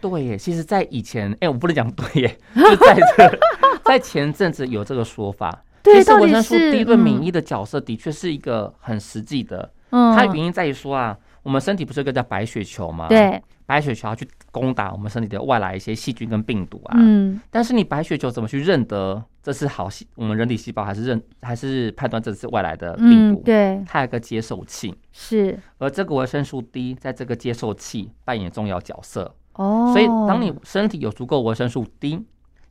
[0.00, 0.36] 对耶。
[0.36, 3.38] 其实，在以前，哎，我不能讲对耶，就在这，
[3.84, 5.62] 在前阵子有这个说法。
[5.92, 9.72] 对到底其实维生素 D 对免嗯疫的角色的确是一个很实际的。
[9.90, 16.96] 嗯，它的原因在于说啊，我们身体不是有一个叫白血球吗？，对，白血球要去攻打我们身体的外来一些细菌跟病毒啊。
[16.98, 23.42] 嗯，但是你白血球怎么去认得这是好细我们人体细胞，还是认还是判断这是外来的病嗯，毒？
[23.44, 29.32] 对，它有个接受器，是而这个维生素 D 在这个接受器扮演重要角色。
[29.54, 29.92] 哦。
[29.92, 32.20] 所以当你身体有足够维生素 D，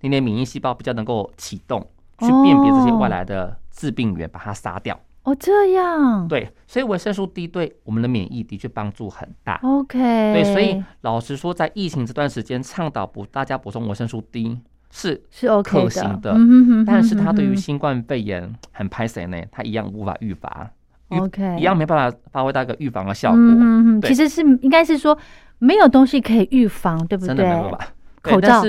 [0.02, 1.88] 你的免疫细胞比较能够启动，
[2.20, 5.00] 去哦辨别这些外来的致病源，把它杀掉。
[5.24, 9.60] 哦这样，对，所以维生素 D 对我们的免疫的确帮助很大。
[9.64, 14.60] ，OK，对，所以老实说，在疫情这段时间，倡导补大家补充维生素 D
[14.92, 16.32] 是是 OK 的，可行的。
[16.34, 19.42] 嗯哼哼但是它对于新冠肺炎很拍谁呢？
[19.52, 20.70] 它一样无法预防
[21.10, 21.58] ，OK。
[21.58, 24.08] 一样没办法发挥到一个预防的效果，嗯哼哼，对。
[24.10, 25.18] 其实是应该是说
[25.58, 27.30] 没有东西可以预防，对不对？
[27.30, 27.88] 真的没办法。
[28.22, 28.62] 口罩。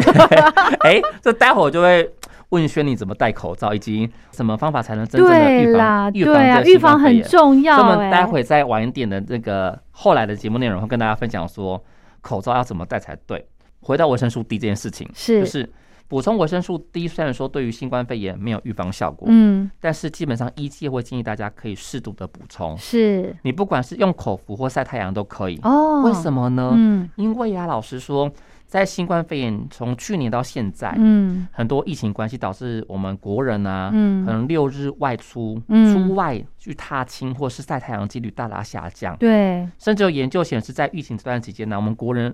[0.80, 2.08] 哎，这待会儿就会
[2.50, 7.22] 问轩你怎么戴口罩，以及什么方法才能真正的预防预对啊，防这个预防很。
[7.22, 8.10] 重要所以我们哎。
[8.10, 11.82] 待会再晚一点的这个后来的节目内容会跟大家分享说，
[12.20, 13.46] 口罩要怎么戴才对。
[13.80, 15.70] 回到维生素 D 这件事情，是就是
[16.06, 22.76] 补充维生素 D，虽然说对于新冠肺炎没有预防效果，嗯，但是基本上医界会建议大家可以适度的补充。
[22.76, 25.58] 是你不管是用口服或晒太阳都可以。
[25.62, 26.02] 哦。
[26.02, 26.72] 为什么呢？
[26.74, 28.30] 嗯因为呀、老实说，
[28.70, 39.16] 在新冠肺炎从去年到现在，嗯很多疫情关系导致我们国人啊，嗯可能六日外出、嗯出外去踏青或是晒太阳几率大大下降。
[39.16, 42.32] 对，甚至有研究显示，在疫情这段期间呢，我们国人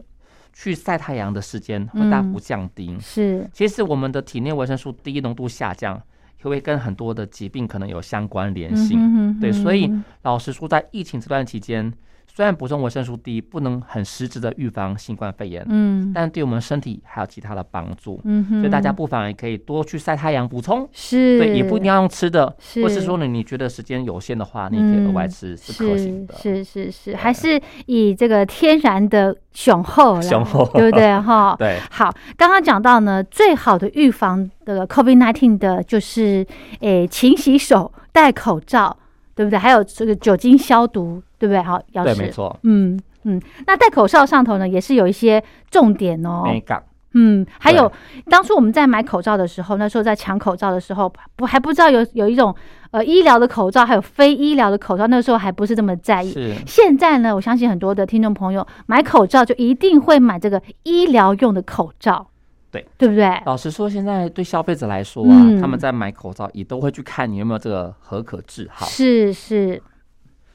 [0.52, 2.94] 去晒太阳的时间会大幅降低。
[3.00, 5.98] 是其实我们的体内维生素 D 浓度下降，
[6.42, 8.98] 会会跟很多的疾病可能有相关联性。
[9.00, 11.90] 嗯对，所以嗯老实说，在疫情这段期间，
[12.36, 18.20] 虽然补充维生素 D 不能很实质的预防新冠肺炎，嗯但对我们身体还有其他的帮助。
[18.24, 20.86] 嗯哼，所以大家不妨也可以多去晒太阳补充。
[20.92, 26.34] 是对，也不一定要用吃的，是或是说呢，你觉得时间有限的话，你也可以额外吃，是可行的。
[26.36, 31.56] 是是是，还是以这个天然的雄厚啦，雄厚对不对哈？
[31.58, 36.46] 对，好，刚刚讲到呢，最好的预防的 COVID-19 的就是，
[36.80, 38.94] 诶，勤洗手、戴口罩，
[39.36, 39.56] 对不对？
[39.56, 41.62] 还有这个酒精消毒，对不对？
[41.62, 46.42] 好，要对，是没错，嗯嗯，那戴口罩上头呢，也是有一些重点哦。
[46.44, 46.82] 没杠。
[47.18, 47.90] 嗯，还有
[48.28, 52.54] 当初我们在买口罩的时候，那时候在抢口罩的时候，不还不知道有有一种
[52.90, 56.30] 呃医疗的口罩，还有非医疗的口罩，那个时候还不是这么在意。
[56.30, 62.28] 是，现在呢，我相信很多的听众朋友买口罩就一定会买这个医疗用的口罩，
[62.70, 62.86] 对。
[62.98, 63.28] 对不对？
[63.44, 65.60] 老实说，现在对消费者来说啊，嗯。
[65.60, 69.82] 他们在买口罩也都会去看你有没有这个合可治好，是是，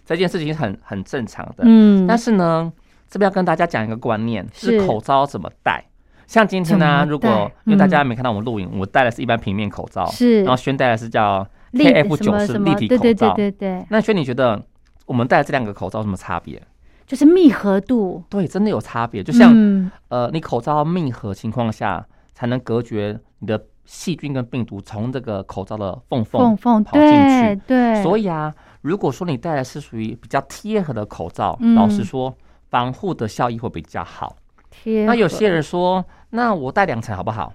[0.06, 1.64] 这件事情是很很正常的。
[1.66, 2.72] 嗯，但是呢，
[3.10, 4.80] 这边要跟大家讲一个观念，是。
[4.80, 5.84] 是口罩怎么戴。
[6.28, 10.44] 像今天呢、如果因为大嗯家没看到我们录影，我戴的是一般平面口罩，是。
[10.44, 14.62] 然后轩戴的是叫 KF 什么90什么立体对对对口罩对对，那轩你觉得
[15.06, 16.62] 我们戴的这两个口罩有什么差别？
[17.12, 19.22] 就是密合度，对，真的有差别。
[19.22, 27.62] 就像、嗯呃，你口罩密合情况下，才能隔绝你的细菌跟病毒从这个口罩的缝缝跑进对去。
[27.68, 32.34] 对，所以啊，如果说你戴的是属于比较贴合的口罩，嗯老实说，
[32.70, 34.38] 防护的效益会比较好。
[34.70, 37.52] 贴那有些人说，那我戴两层好不好？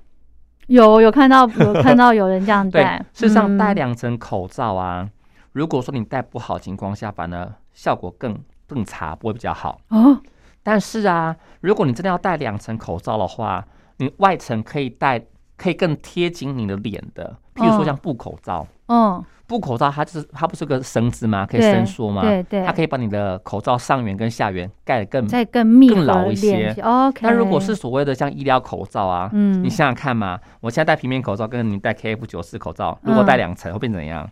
[0.66, 5.08] 有有看到有看 到有人这样对戴，，事实上戴嗯两层口罩啊，
[5.52, 9.80] 如果说你戴不好情况下，反而效果更更差，不会比较好。
[9.88, 10.18] 哦，
[10.62, 13.64] 但是啊，如果你真的要戴两层口罩的话，
[13.98, 15.22] 你外层可以戴
[15.56, 18.66] 可以更贴紧你的脸的，譬如说哦像布口罩。
[18.88, 21.44] 嗯，布口罩它就是它不是个绳子吗？
[21.44, 22.22] 可以伸缩吗？
[22.22, 25.26] 对对它可以把你的口罩上缘跟下缘盖得更。
[25.26, 34.28] 再更密更牢一些 OK，但如果是所谓的像医疗口罩啊，嗯你想想看嘛，我现在戴平面口罩跟你戴 KF 九四口罩，如果嗯戴两层会变怎样？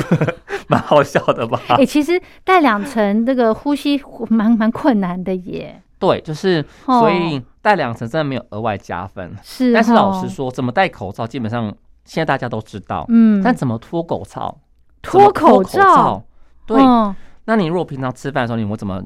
[0.68, 1.60] 蛮好笑的吧？
[1.76, 5.82] 哎、其实戴两层这个呼吸蛮蛮困难的耶。
[5.98, 9.32] 对，就是哦所以戴两层真的没有额外加分。
[9.42, 11.72] 是，但是老哦实，说，怎么戴口罩，基本上
[12.04, 13.04] 现在大家都知道。
[13.08, 14.58] 嗯，但怎么脱口罩？
[15.02, 16.24] 怎脱么口罩，
[16.66, 19.02] 对，嗯那你如果平常吃饭的时候，你会怎么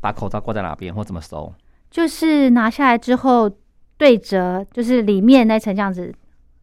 [0.00, 1.52] 把口罩挂在哪边，或怎么收？
[1.90, 3.50] 就是拿下来之后
[3.96, 6.14] 对折，就是里面那层这样子，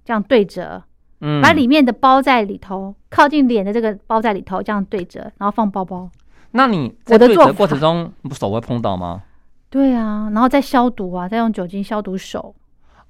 [0.04, 0.84] 这样对折，
[1.22, 6.10] 嗯，把里面的包在里头，靠近脸的这个包在里头，这样对折，然后放包包。
[6.52, 9.22] 那你在我的做对折过程中，不手会碰到吗？
[9.70, 12.54] 对啊，然后再消毒啊，再用酒精消毒手。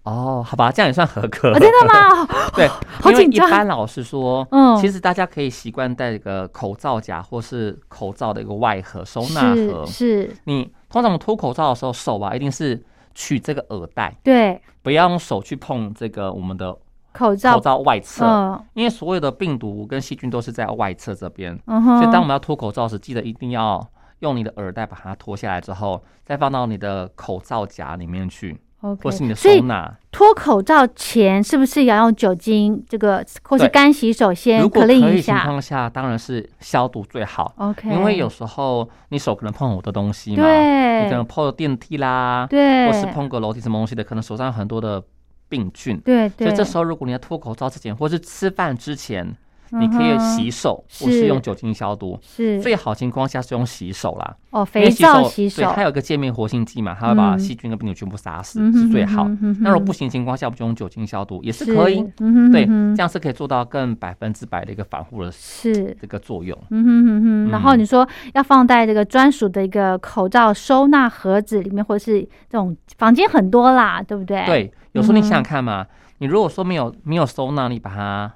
[0.04, 1.52] 哦，好吧，这样也算合格。
[1.52, 2.28] 啊，真的吗？
[2.54, 2.65] 对，
[3.12, 10.28] 因为一好紧张般老实说，嗯其实大家可以习惯戴一个口罩夹或是口罩的一个外盒收纳盒是。
[10.28, 16.76] 是，你通常脱口罩的时候，手啊一定是取这个耳带，对，不要用手去碰这个我们的
[17.13, 21.58] 口罩，口罩外侧，嗯因为所有的病毒跟细菌都是在外侧这边。
[21.67, 23.86] 嗯，所以当我们要脱口罩时，记得一定要
[24.19, 28.60] 用你的耳带把它脱下来之后，再放到你的口罩夹里面去
[29.02, 29.93] 或是你的收纳。
[30.12, 37.54] 脱口罩前是不是要用酒精这个，或是干洗手先如果可以情况下，当然是消毒最好。
[37.58, 45.02] ？OK，因为有时候你手可能碰很多东西嘛，你对可能碰了电梯啦，对，或是碰个楼梯什么东西的，可能手上有很多的
[45.51, 45.99] 病菌。
[45.99, 49.35] 对对，所以这时候，如果你要脱口罩之前，或是吃饭之前，
[49.79, 52.19] 你可以洗手，是或是用酒精消毒。
[52.21, 59.25] 是最好情况下是用洗手啦，哦，肥皂洗手对，它有个界面活性剂嘛，它会把嗯细菌跟病毒全部杀死，是最好。
[59.41, 62.03] 嗯那如果嗯不行情况下，我们就用酒精消毒也是可以。
[62.51, 65.95] 对，这样是可以做到更百分之百的一个防护的是。
[66.01, 66.57] 这个作用。
[66.69, 75.86] 嗯哼哼哼，然后嗯你说要放在这个专属的一个口罩收纳盒子里面，或是这种房间很多啦，对不对？，对，有时候你嗯想想看嘛，
[76.17, 78.31] 你如果说没有没有收纳，你把它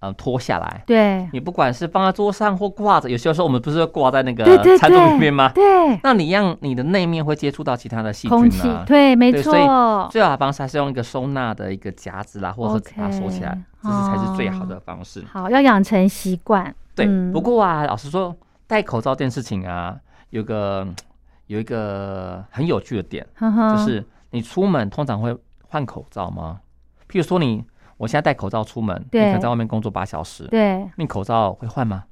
[0.00, 4.44] 呃脱下来，对，你不管是放在桌上或挂着，有些时候我们不是会挂在那个
[4.78, 5.50] 餐桌对里面吗？
[5.54, 5.62] 对，
[6.02, 8.84] 那你让你的内面会接触到其他的细菌啊，。
[8.86, 10.08] 对，没错所以错。
[10.12, 15.24] 最好的方式还是用一个收纳的一个夹子啦，或者是把它收起来这是才是最好的方式。
[15.32, 16.74] 好，要养成习惯。
[16.94, 18.34] 对，嗯不过啊，老实说，
[18.66, 19.96] 戴口罩这件事情啊，
[20.30, 20.86] 有个
[21.46, 25.36] 有一个很有趣的点，呵呵就是你出门通常会
[25.68, 26.60] 换口罩吗？
[27.08, 27.62] 譬如说你，
[27.96, 32.04] 我现在戴口罩出门，你可能在外面工作八小时，对你口罩会换吗？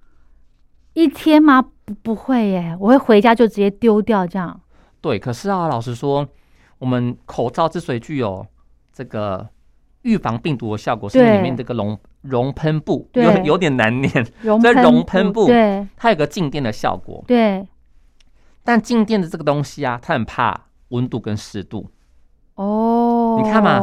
[0.95, 1.63] 一天吗？
[1.85, 4.61] 不不会耶，我会回家就直接丢掉这样。
[5.01, 6.27] 对，可是啊，老实说，
[6.79, 8.47] 我们口罩之所以具有
[8.93, 9.47] 这个
[10.03, 17.23] 预防病毒的效果，是因为里面这个熔熔喷布有有点难念，熔这熔喷布布对它有个静电的效果。
[17.27, 17.67] 对
[18.63, 21.91] 但静电的这个东西啊，它很怕温度跟湿度。
[22.55, 23.79] 哦，你看嘛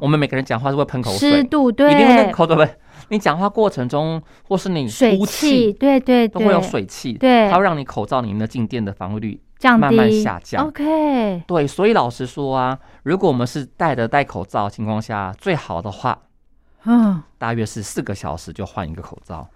[0.00, 2.56] 我们每个人讲话是会喷口湿水，度一定会口水。
[2.56, 2.72] 不？
[3.08, 6.28] 你讲话过程中，或是你水呼汽气，对对对。
[6.28, 7.48] 都会有水汽，对。
[7.48, 9.80] 它会让你口罩里面的静电的防御率降低。
[9.80, 10.66] 慢慢下降。
[10.66, 16.18] OK，对，所以老实说啊，如果我们是戴着戴口罩的情况下，最好的话，
[16.84, 19.48] 嗯，大约是四个小时就换一个口罩。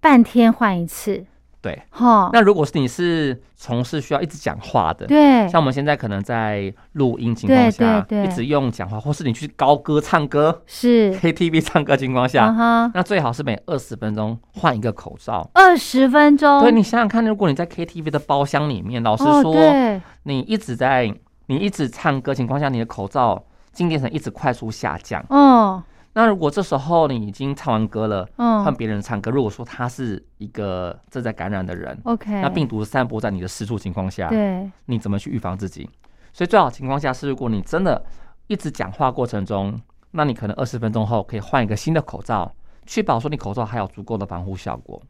[0.00, 1.24] 半天换一次，
[1.62, 5.46] 对，哈，那如果是你是从事需要一直讲话的，对。
[5.48, 12.46] 像我们现在可能在录音情况下，一直用讲话，或是你去高歌唱歌、是，KTV 唱歌情况下，
[12.94, 15.50] 那最好是每二十分钟换一个口罩。
[15.52, 21.14] 二十分钟，对你想想看，如果你在 KTV 的包厢里面，老实哦，说，对，你一直在
[21.46, 25.22] 你一直唱歌情况下，你的口罩静电层一直快速下降。
[25.28, 35.88] 哦，那如果这时候你已经唱完歌了，嗯换嗯别人唱歌，如果说他是一个正在感染的人，，OK，那病毒散播在你的私处情况下，对，你怎么去预防自己？
[36.32, 38.04] 所以最好情况下是，如果你真的
[38.48, 42.52] 一直讲话过程中，那你可能二十分钟后可以换一个新的口罩，
[42.86, 45.00] 确保说你口罩还有足够的防护效果。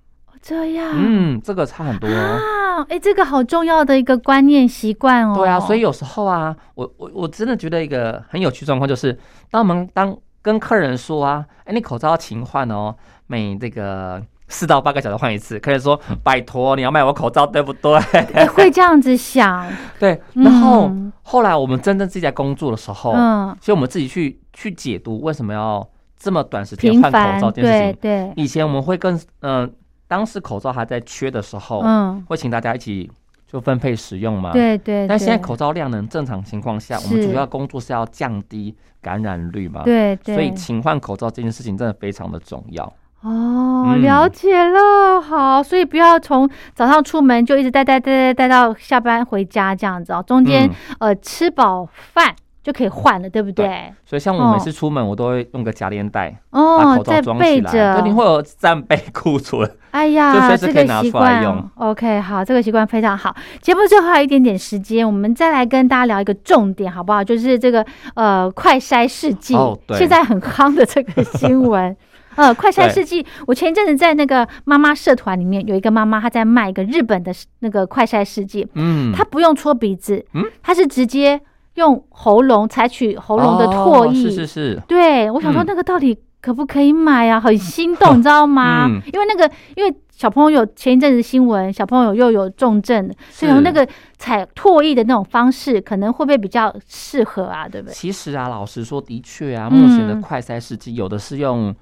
[0.42, 2.12] 这样，嗯，这个差很多哦。
[2.12, 5.34] 啊，哎，这个好重要的一个观念习惯哦。
[5.36, 9.18] 对啊，所以有时候啊，我我我真的觉得一个很有趣状况就是，
[9.50, 12.94] 当我们当跟客人说啊，哎，你口罩要勤换哦，
[13.26, 15.58] 每这个四到八个小时换一次。
[15.58, 17.94] 客人说，拜托，你要卖我口罩对不对？
[18.34, 19.66] 哎 会这样子想，
[19.98, 20.20] 对。
[20.34, 27.98] 然后、嗯后来我们真正自己在工作的时候，嗯，所以我们自己去去解读为什么要这么短时间换口罩，这件事情。
[28.00, 29.72] 对，以前我们会跟嗯、
[30.08, 33.08] 当时口罩还在缺的时候，嗯，会请大家一起
[33.50, 34.52] 就分配使用嘛。。
[34.52, 35.06] 对对。
[35.08, 39.82] 但现在口罩量能正常情况下，我们主要工作是要降低感染率嘛。。
[39.82, 42.84] 对对，所以勤换口罩这件事情真的非常的重要。
[43.22, 52.34] 哦，嗯了解了，好，所以不要从早上出门就一直待待待待待到下班回家这样子哦，中间、嗯呃吃饱饭
[52.70, 53.92] 就可以换了，对不对？
[54.04, 59.68] 所以像我每次出门，我都会用个夹链袋，把哦，口罩再装起来，备着肯，定会有战备库存。
[59.90, 63.34] 哎呀， 这个习惯 OK，好，这个习惯非常好。
[63.60, 67.24] 节目最后还有一点点时间，我们再来跟大家聊一个重点，好不好？
[67.24, 71.96] 就是这个呃快筛试剂，哦现在很夯的这个新闻。
[72.36, 81.38] 呃，快筛试剂，我前一阵子在那个妈妈社团里面有一个妈妈，她在卖一个日本的那个快筛试剂，嗯，她不用搓鼻子，嗯她是直接
[81.74, 87.40] 用喉咙采取喉咙的唾液，哦是是是，对，我想说嗯那个到底可不可以买啊？
[87.40, 88.86] 很心动，你知道吗？
[88.90, 93.86] 嗯因为那个，因为小朋友前一阵子新闻，小朋友又有重症，所以是那个
[94.18, 97.66] 采唾液的那种方式，可能会不会比较适合啊？
[97.68, 97.94] 对不对？
[97.94, 101.74] 其实啊，老实说，的确啊，目前的嗯快筛试剂有的是用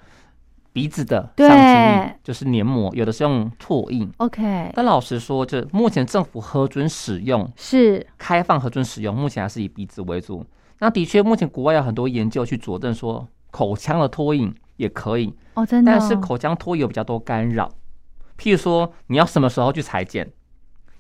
[0.72, 4.10] 鼻子的对上清液，就是黏膜，有的是用唾印。
[4.18, 10.44] OK，但老实说，这目前政府核准使用，是开放核准使用，目前还是以鼻子为主。
[10.78, 17.68] 那的确，目前国外有很多研究去佐证说，口腔的唾印也可以，哦，真的哦、但是口腔唾液有比较多干扰。
[18.38, 20.30] 譬如说，你要什么时候去裁剪？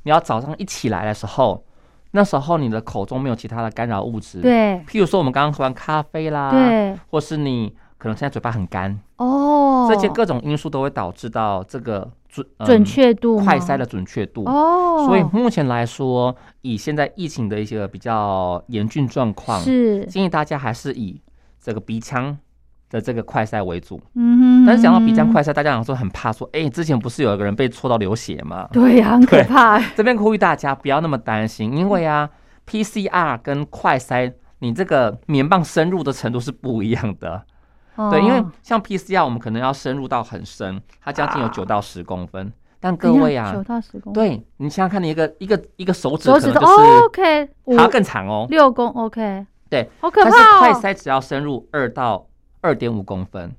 [0.02, 1.64] 你要早上一起来的时候，
[2.10, 4.40] 那时候你的口中没有其他的干扰物质。。
[4.40, 14.44] 对譬如说，我们刚刚喝完咖啡啦，，对或是你可能现在嘴巴很干，哦，这些各种因素都会导致到这个准、嗯准确度快筛的准确度。
[14.44, 21.20] 哦，所以目前来说，以现在疫情的一些比较严峻状况，是建议大家还是以
[21.60, 22.38] 这个鼻腔
[22.88, 24.00] 的这个快筛为主。
[24.14, 28.68] 嗯哼，但是讲到鼻腔嗯快筛，大家讲说很怕说，哎、之前不是有一个人被戳到流血吗？
[28.72, 32.30] 对呀、很可对怕， 这边呼吁大家不要那么担心，因为啊
[32.70, 37.42] ，PCR 跟快筛，你这个棉棒深入的程度是不一样的。
[38.10, 42.52] 对，因为哦像 PCR 我们可能要深入到很深，它将近有九到十公分。
[42.80, 48.46] 但各位啊九，到十公分，对你想想看，你一个一个一个手指手指头、可能就是哦、OK，五还要更长哦。
[48.50, 52.24] 六公 OK，对，好可但是快塞只要深入二到
[52.60, 53.52] 二点五公分，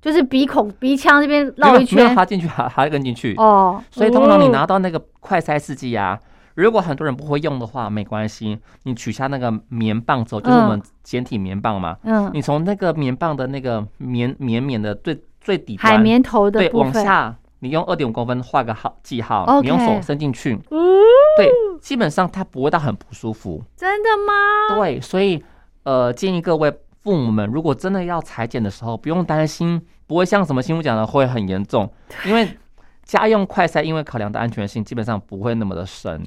[0.00, 3.34] 就是鼻孔鼻腔这边绕一圈没有插进去，还还要跟进去。
[3.36, 6.18] 哦，所以通常你哦拿到那个快塞试剂啊，
[6.62, 12.30] 如果很多人不会用的话，没关系，你取下那个棉棒之后，就是我们简体棉棒嘛，嗯。
[12.34, 20.78] 你从那个棉棒的那个棉绵绵的最最底端海绵头的对往下，你用二点五公分画个号记号你用手伸进去，哦
[21.36, 21.48] 对，
[21.80, 23.62] 基本上它不会到很不舒服。
[23.76, 24.76] 真的吗？
[24.76, 25.42] 对，所以
[25.84, 31.88] 呃，建议各位父母们，如果真的要裁剪的时候，不用担心，不会像什么新闻讲的会很严重，
[32.26, 32.48] 因为
[33.04, 36.22] 家用快塞因为考量的安全性，基本上不会那么的深，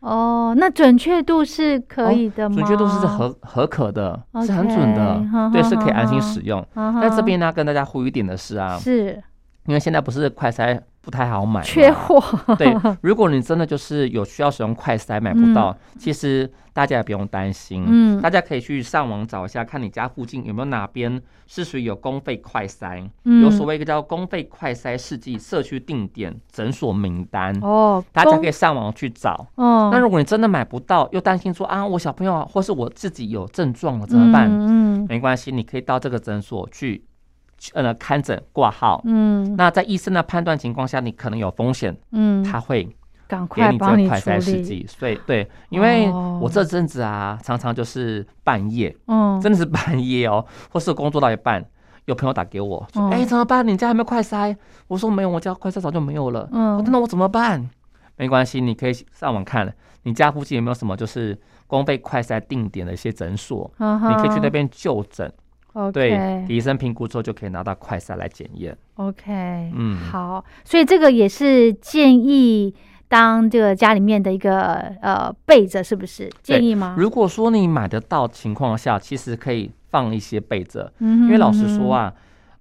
[0.00, 2.54] 哦，那准确度是可以的吗？
[2.54, 6.64] 准确度是合合可的，是很准的好，对，是可以安心使用。
[6.74, 9.22] 嗯哼，但这边呢，跟大家呼吁一点的是啊，是
[9.66, 12.22] 因为现在不是快筛不太好买，缺货，
[12.56, 18.20] 对，如果你真的就是有需要使用快筛买不到，其实大家也不用担心，嗯。
[18.20, 23.42] 大家可以去上网找一下，看你家附近有没有哪边是属于有公费快筛，嗯。
[23.42, 29.46] 有所谓一个叫公费快筛试剂社区定点诊所名单，哦，大家可以上网去找。
[29.54, 34.48] 哦，那如果你真的买不到，又担心说啊，我小朋友啊或是我自己有症状了怎么办？
[34.50, 35.06] 嗯。
[35.08, 37.02] 没关系，你可以到这个诊所去，
[37.74, 39.00] 呃，看诊挂号。
[39.04, 42.88] 嗯那在医生的判断情况下，你可能有风险，嗯，他会
[43.26, 44.86] 赶给你这快帮你个快筛，试剂。
[44.88, 51.64] 所以对，因为哦我这阵子啊，常常就是半夜，嗯， 真的是半夜哦，或是工作到一半，
[52.06, 53.66] 有朋友打给我说：“嗯哎、怎么办？
[53.66, 54.56] 你家还没有快筛？”
[54.88, 57.68] 我说：“没有，我家快筛早就没有了。”嗯：“那我怎么办？”
[58.16, 59.72] 没关系，你可以上网看，
[60.04, 65.30] 你家附近有没有什么就是公费快筛定点的一些诊所，你你可以去那边就诊。
[65.92, 68.76] 对医生评估之后就可以拿到快筛来检验。
[68.96, 69.96] OK，嗯。
[69.96, 72.74] 好，所以这个也是建议
[73.06, 76.30] 当这个家里面的一个呃备着，是不是？
[76.42, 76.94] 建议吗？
[76.98, 82.14] 如果说你买得到情况下，其实可以放一些备着，嗯哼，因为老实说啊，啊，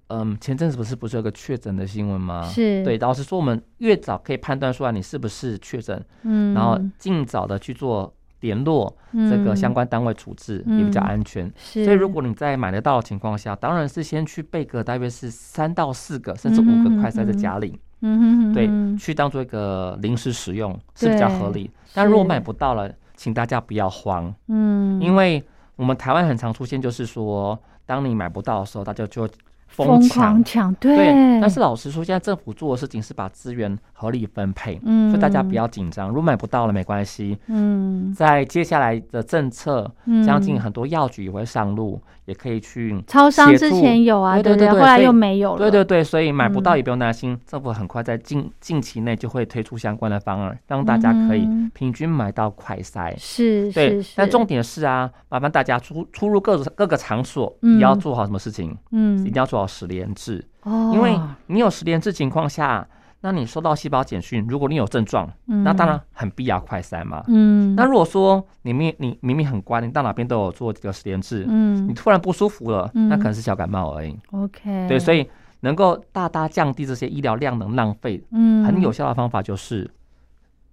[0.07, 2.43] 嗯，前阵子不是不是有个确诊的新闻吗？
[2.43, 2.83] 是。
[2.83, 10.79] 对，老实说，我们越早可以判断出来你是不是确诊，嗯，然后尽早的去做联络这个相关单位处置，嗯。
[10.79, 11.51] 也比较安全。
[11.57, 18.19] 是，所以，如果你在买得到的情况下，当然是先去备个大约是三到四个，甚至五个快塞在家里，嗯。
[18.19, 21.69] 哼对，嗯去当做一个临时使用是比较合理。
[21.93, 25.43] 但如果买不到了，请大家不要慌，嗯，因为
[25.75, 29.27] 我们台湾很常出现，就是说，当你买不到的时候，大家就
[29.67, 30.43] 疯狂。
[30.43, 36.07] 抢，对，但是老实说，现在政府做的事情是把资源合理分配，嗯，所以大家不，要紧张。
[36.07, 43.03] 如果买不到了没关系，嗯在接下来的政策，嗯，将近很多药局也会上路，也可以去。
[43.07, 44.67] 超商之前有啊，对对对对？
[44.67, 46.77] 对所以来又没有了，对对对，所以买不到嗯。
[46.77, 53.13] 也不用担心，政府很快在近近期内就会推出相关的方案，让大家可以嗯平均买到快筛。
[53.17, 57.77] 是对但重点是啊，麻烦大家出出入各各个场所，嗯。
[57.77, 59.19] 也要做好什么事情，嗯。
[59.21, 61.17] 一定要做好十连制，哦，因为
[61.47, 62.85] 你有十连制情况下，
[63.27, 67.21] 那你收到细胞简讯，如果你有症状，那当然很必要快筛嘛。
[67.27, 74.17] 嗯，那如果说你明你明明很乖，你到哪边都有做这个十连制，嗯你突然不舒服了，嗯那可能是小感冒而已。
[74.31, 79.91] OK，对，所以能够大大降低这些医疗量能浪费，嗯很有效的方法就是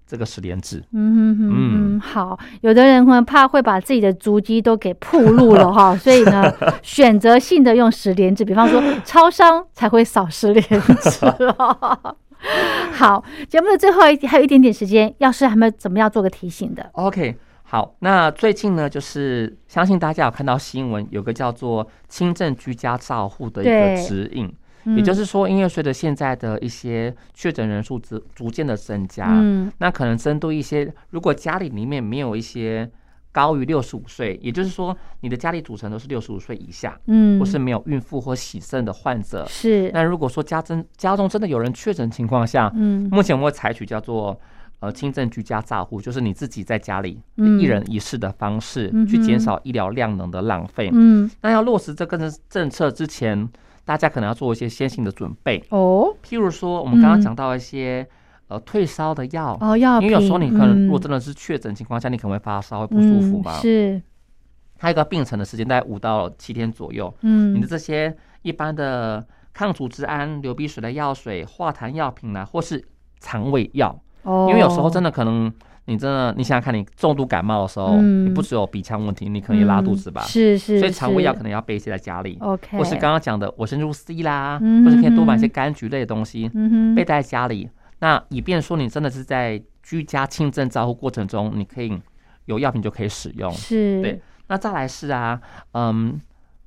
[0.06, 0.80] 这个十连制。
[0.92, 11.26] 嗯好，有的人可能怕会把自己的足迹都给暴露了哈，所以呢， 选择性的用十连制，比方说 超商才会扫十连制
[11.58, 12.16] 哦。
[12.92, 24.52] 好，节目的最后一还有一点点时间，药师还没有怎么样做个提醒的？OK，好，那最近呢，就是相信大家有看到新闻，有个叫做轻症居家照护的一对个指引，
[24.84, 32.88] 嗯也就是说，因为随着现在的一些确诊人数逐逐渐的增加，嗯那可能针对一些如果家里里面没有一些
[33.34, 39.44] 高于六十五岁，也就是说你的家里组成都是六十五岁以下，嗯，或是没有孕妇或洗肾的患者。
[39.48, 44.40] 是那如果说家真家中真的有人确诊情况下，嗯目前我们会采取叫做
[44.78, 50.88] 呃轻症居家照护，就是你自己在家里嗯一人一室的方式，嗯去减少医疗量能的浪费。
[50.92, 53.48] 嗯那要落实这个政政策之前，
[53.84, 58.06] 大家可能要做一些先行的准备，哦譬如说我们刚嗯刚讲到一些、
[58.48, 59.56] 呃退烧的药。
[59.60, 63.60] 哦，药品，因为有时候你可能，如果嗯真的是确诊情况下，你可能会发烧，会不舒服嘛嗯。
[63.60, 64.02] 是
[64.76, 67.14] 它有一个病程的时间大概五到七天左右。
[67.22, 72.84] 嗯你的这些一般的抗组织胺、流鼻水的药水、化痰药品啦、或是
[73.20, 75.50] 肠胃药，哦，因为有时候真的可能
[75.86, 80.22] 你真的，你想想看，你重度感冒的时候，嗯你不只有鼻腔问题，你可能也拉肚子吧。
[80.22, 87.70] 是是，所以肠胃药可能要备一些在家里，OK，或是刚刚讲的维生素 C 啦，嗯或是可以多买一些嗯柑橘类的东西嗯哼备在家里。
[88.04, 91.98] 那以便说你真的是在居家轻症照护过程中，你可以
[92.44, 93.50] 有药品就可以使用。
[93.50, 95.40] 是对那再来是啊，
[95.72, 96.20] 嗯，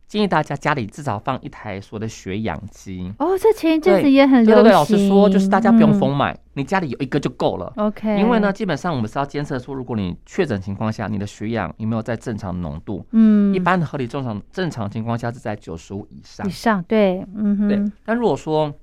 [0.08, 3.14] 建议大家家里至少放一台所谓的血氧机。
[3.20, 4.64] 哦，这前一阵子也很流行。
[4.64, 7.72] 对对对，老实说，就是大家不用嗯疯买，你家里有一个就够了。
[7.76, 13.06] OK，因为呢，，基本上我们是要监测出，如果你确诊情况下，你的血氧有没有在正常浓度。
[13.12, 16.50] 嗯，一般的合理正常正常情况下是在九十五以上以。
[16.50, 18.74] 上，对，嗯对哼，，但如果说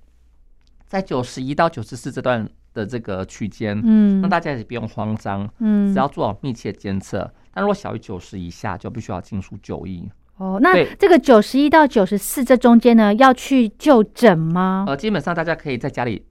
[0.87, 7.31] 在九十一到九十四这段的这个区间，嗯，那大家也不用慌张，嗯只要做好密切监测。
[7.53, 10.09] 但如果小于九十以下，就必须要进出就医。
[10.37, 14.85] 哦，那这个九十一到九十四这中间呢，要去就诊吗？
[14.89, 16.25] 呃，基本上大家可以在家里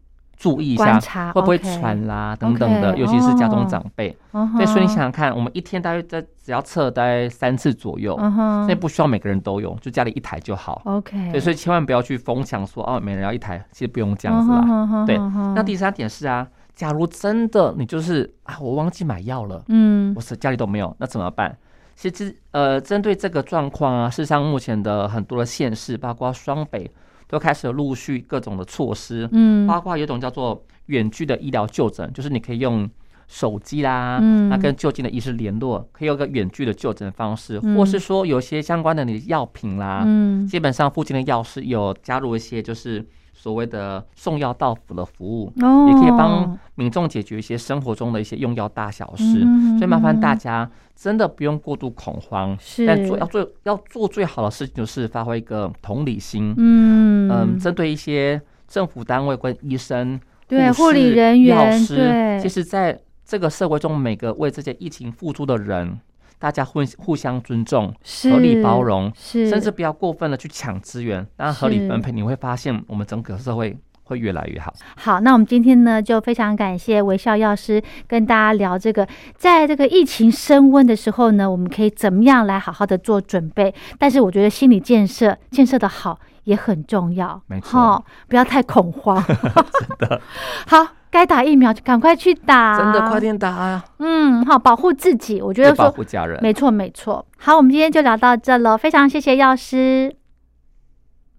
[0.43, 4.09] 注意一下，会不会喘啦等等的尤其是家中哦长辈。
[4.33, 10.81] 嗯对，所以你想想看，我们一天大约在只要测大概三次左右，嗯哼，所以不需要每个人都有，就家里一台就好。
[10.83, 15.05] OK，对，所以千万不要去疯抢说哦，每人要一台，其实不用这样子嗯啦。
[15.05, 15.17] 对
[15.55, 21.55] 那第三点是啊，假如真的你就是啊，我忘记买药了，嗯我是家里都没有，那怎么办？
[21.95, 26.89] 其实呃，针对这个状况啊，事实上目前的很多的县市，包括双北，
[27.34, 29.65] 都开始有陆续各种的措施，嗯。
[29.65, 32.88] 包括有一种叫做远距的医疗就诊，就是你可以用
[33.27, 34.47] 手机啦，嗯。
[34.49, 37.75] 那跟就近的医师联络，可以有个远距的就诊方式，嗯。
[37.75, 40.45] 或是说有些相关的你的药品啦，嗯。
[40.45, 43.03] 基本上附近的药师有加入一些就是
[43.43, 49.41] 所谓的送药到府的服务，哦，也可以帮民众解决一些生活中的一些用药大小事。
[49.43, 52.87] 嗯所以麻烦大嗯家真的不用过度恐慌，是。
[52.87, 57.29] 但做要做要做最好的事情就是发挥一个同理心，嗯。
[57.29, 60.17] 嗯，针对一些政府单位跟医生、
[60.47, 65.99] 对护理人员药师，其实在这个社会中，每个为这些疫情付出的人，
[66.43, 67.95] 大家互互相尊重、
[68.29, 74.73] 合理包容，是甚至不要过分的去抢资源，当然合理分配，你会发现我们整个社会会越来越好。
[74.97, 83.73] 好，那我们今天呢，就非常感谢微笑药师跟大家聊这个，在这个疫情升温的时候呢，我们可以怎么样来好好的做准备？
[83.97, 89.23] 但是我觉得心理建设建设的好也很重要，没错齁不要太恐慌。
[89.23, 90.21] 真的，
[90.67, 93.86] 好，该打疫苗就赶快去打，真的，快，点打啊！
[93.99, 95.39] 嗯，好，保护自己。
[95.39, 96.39] 我觉得说，护家人。
[96.41, 97.24] 没错没错。
[97.38, 100.11] 好，我们今天就聊到这了，非常谢谢药师。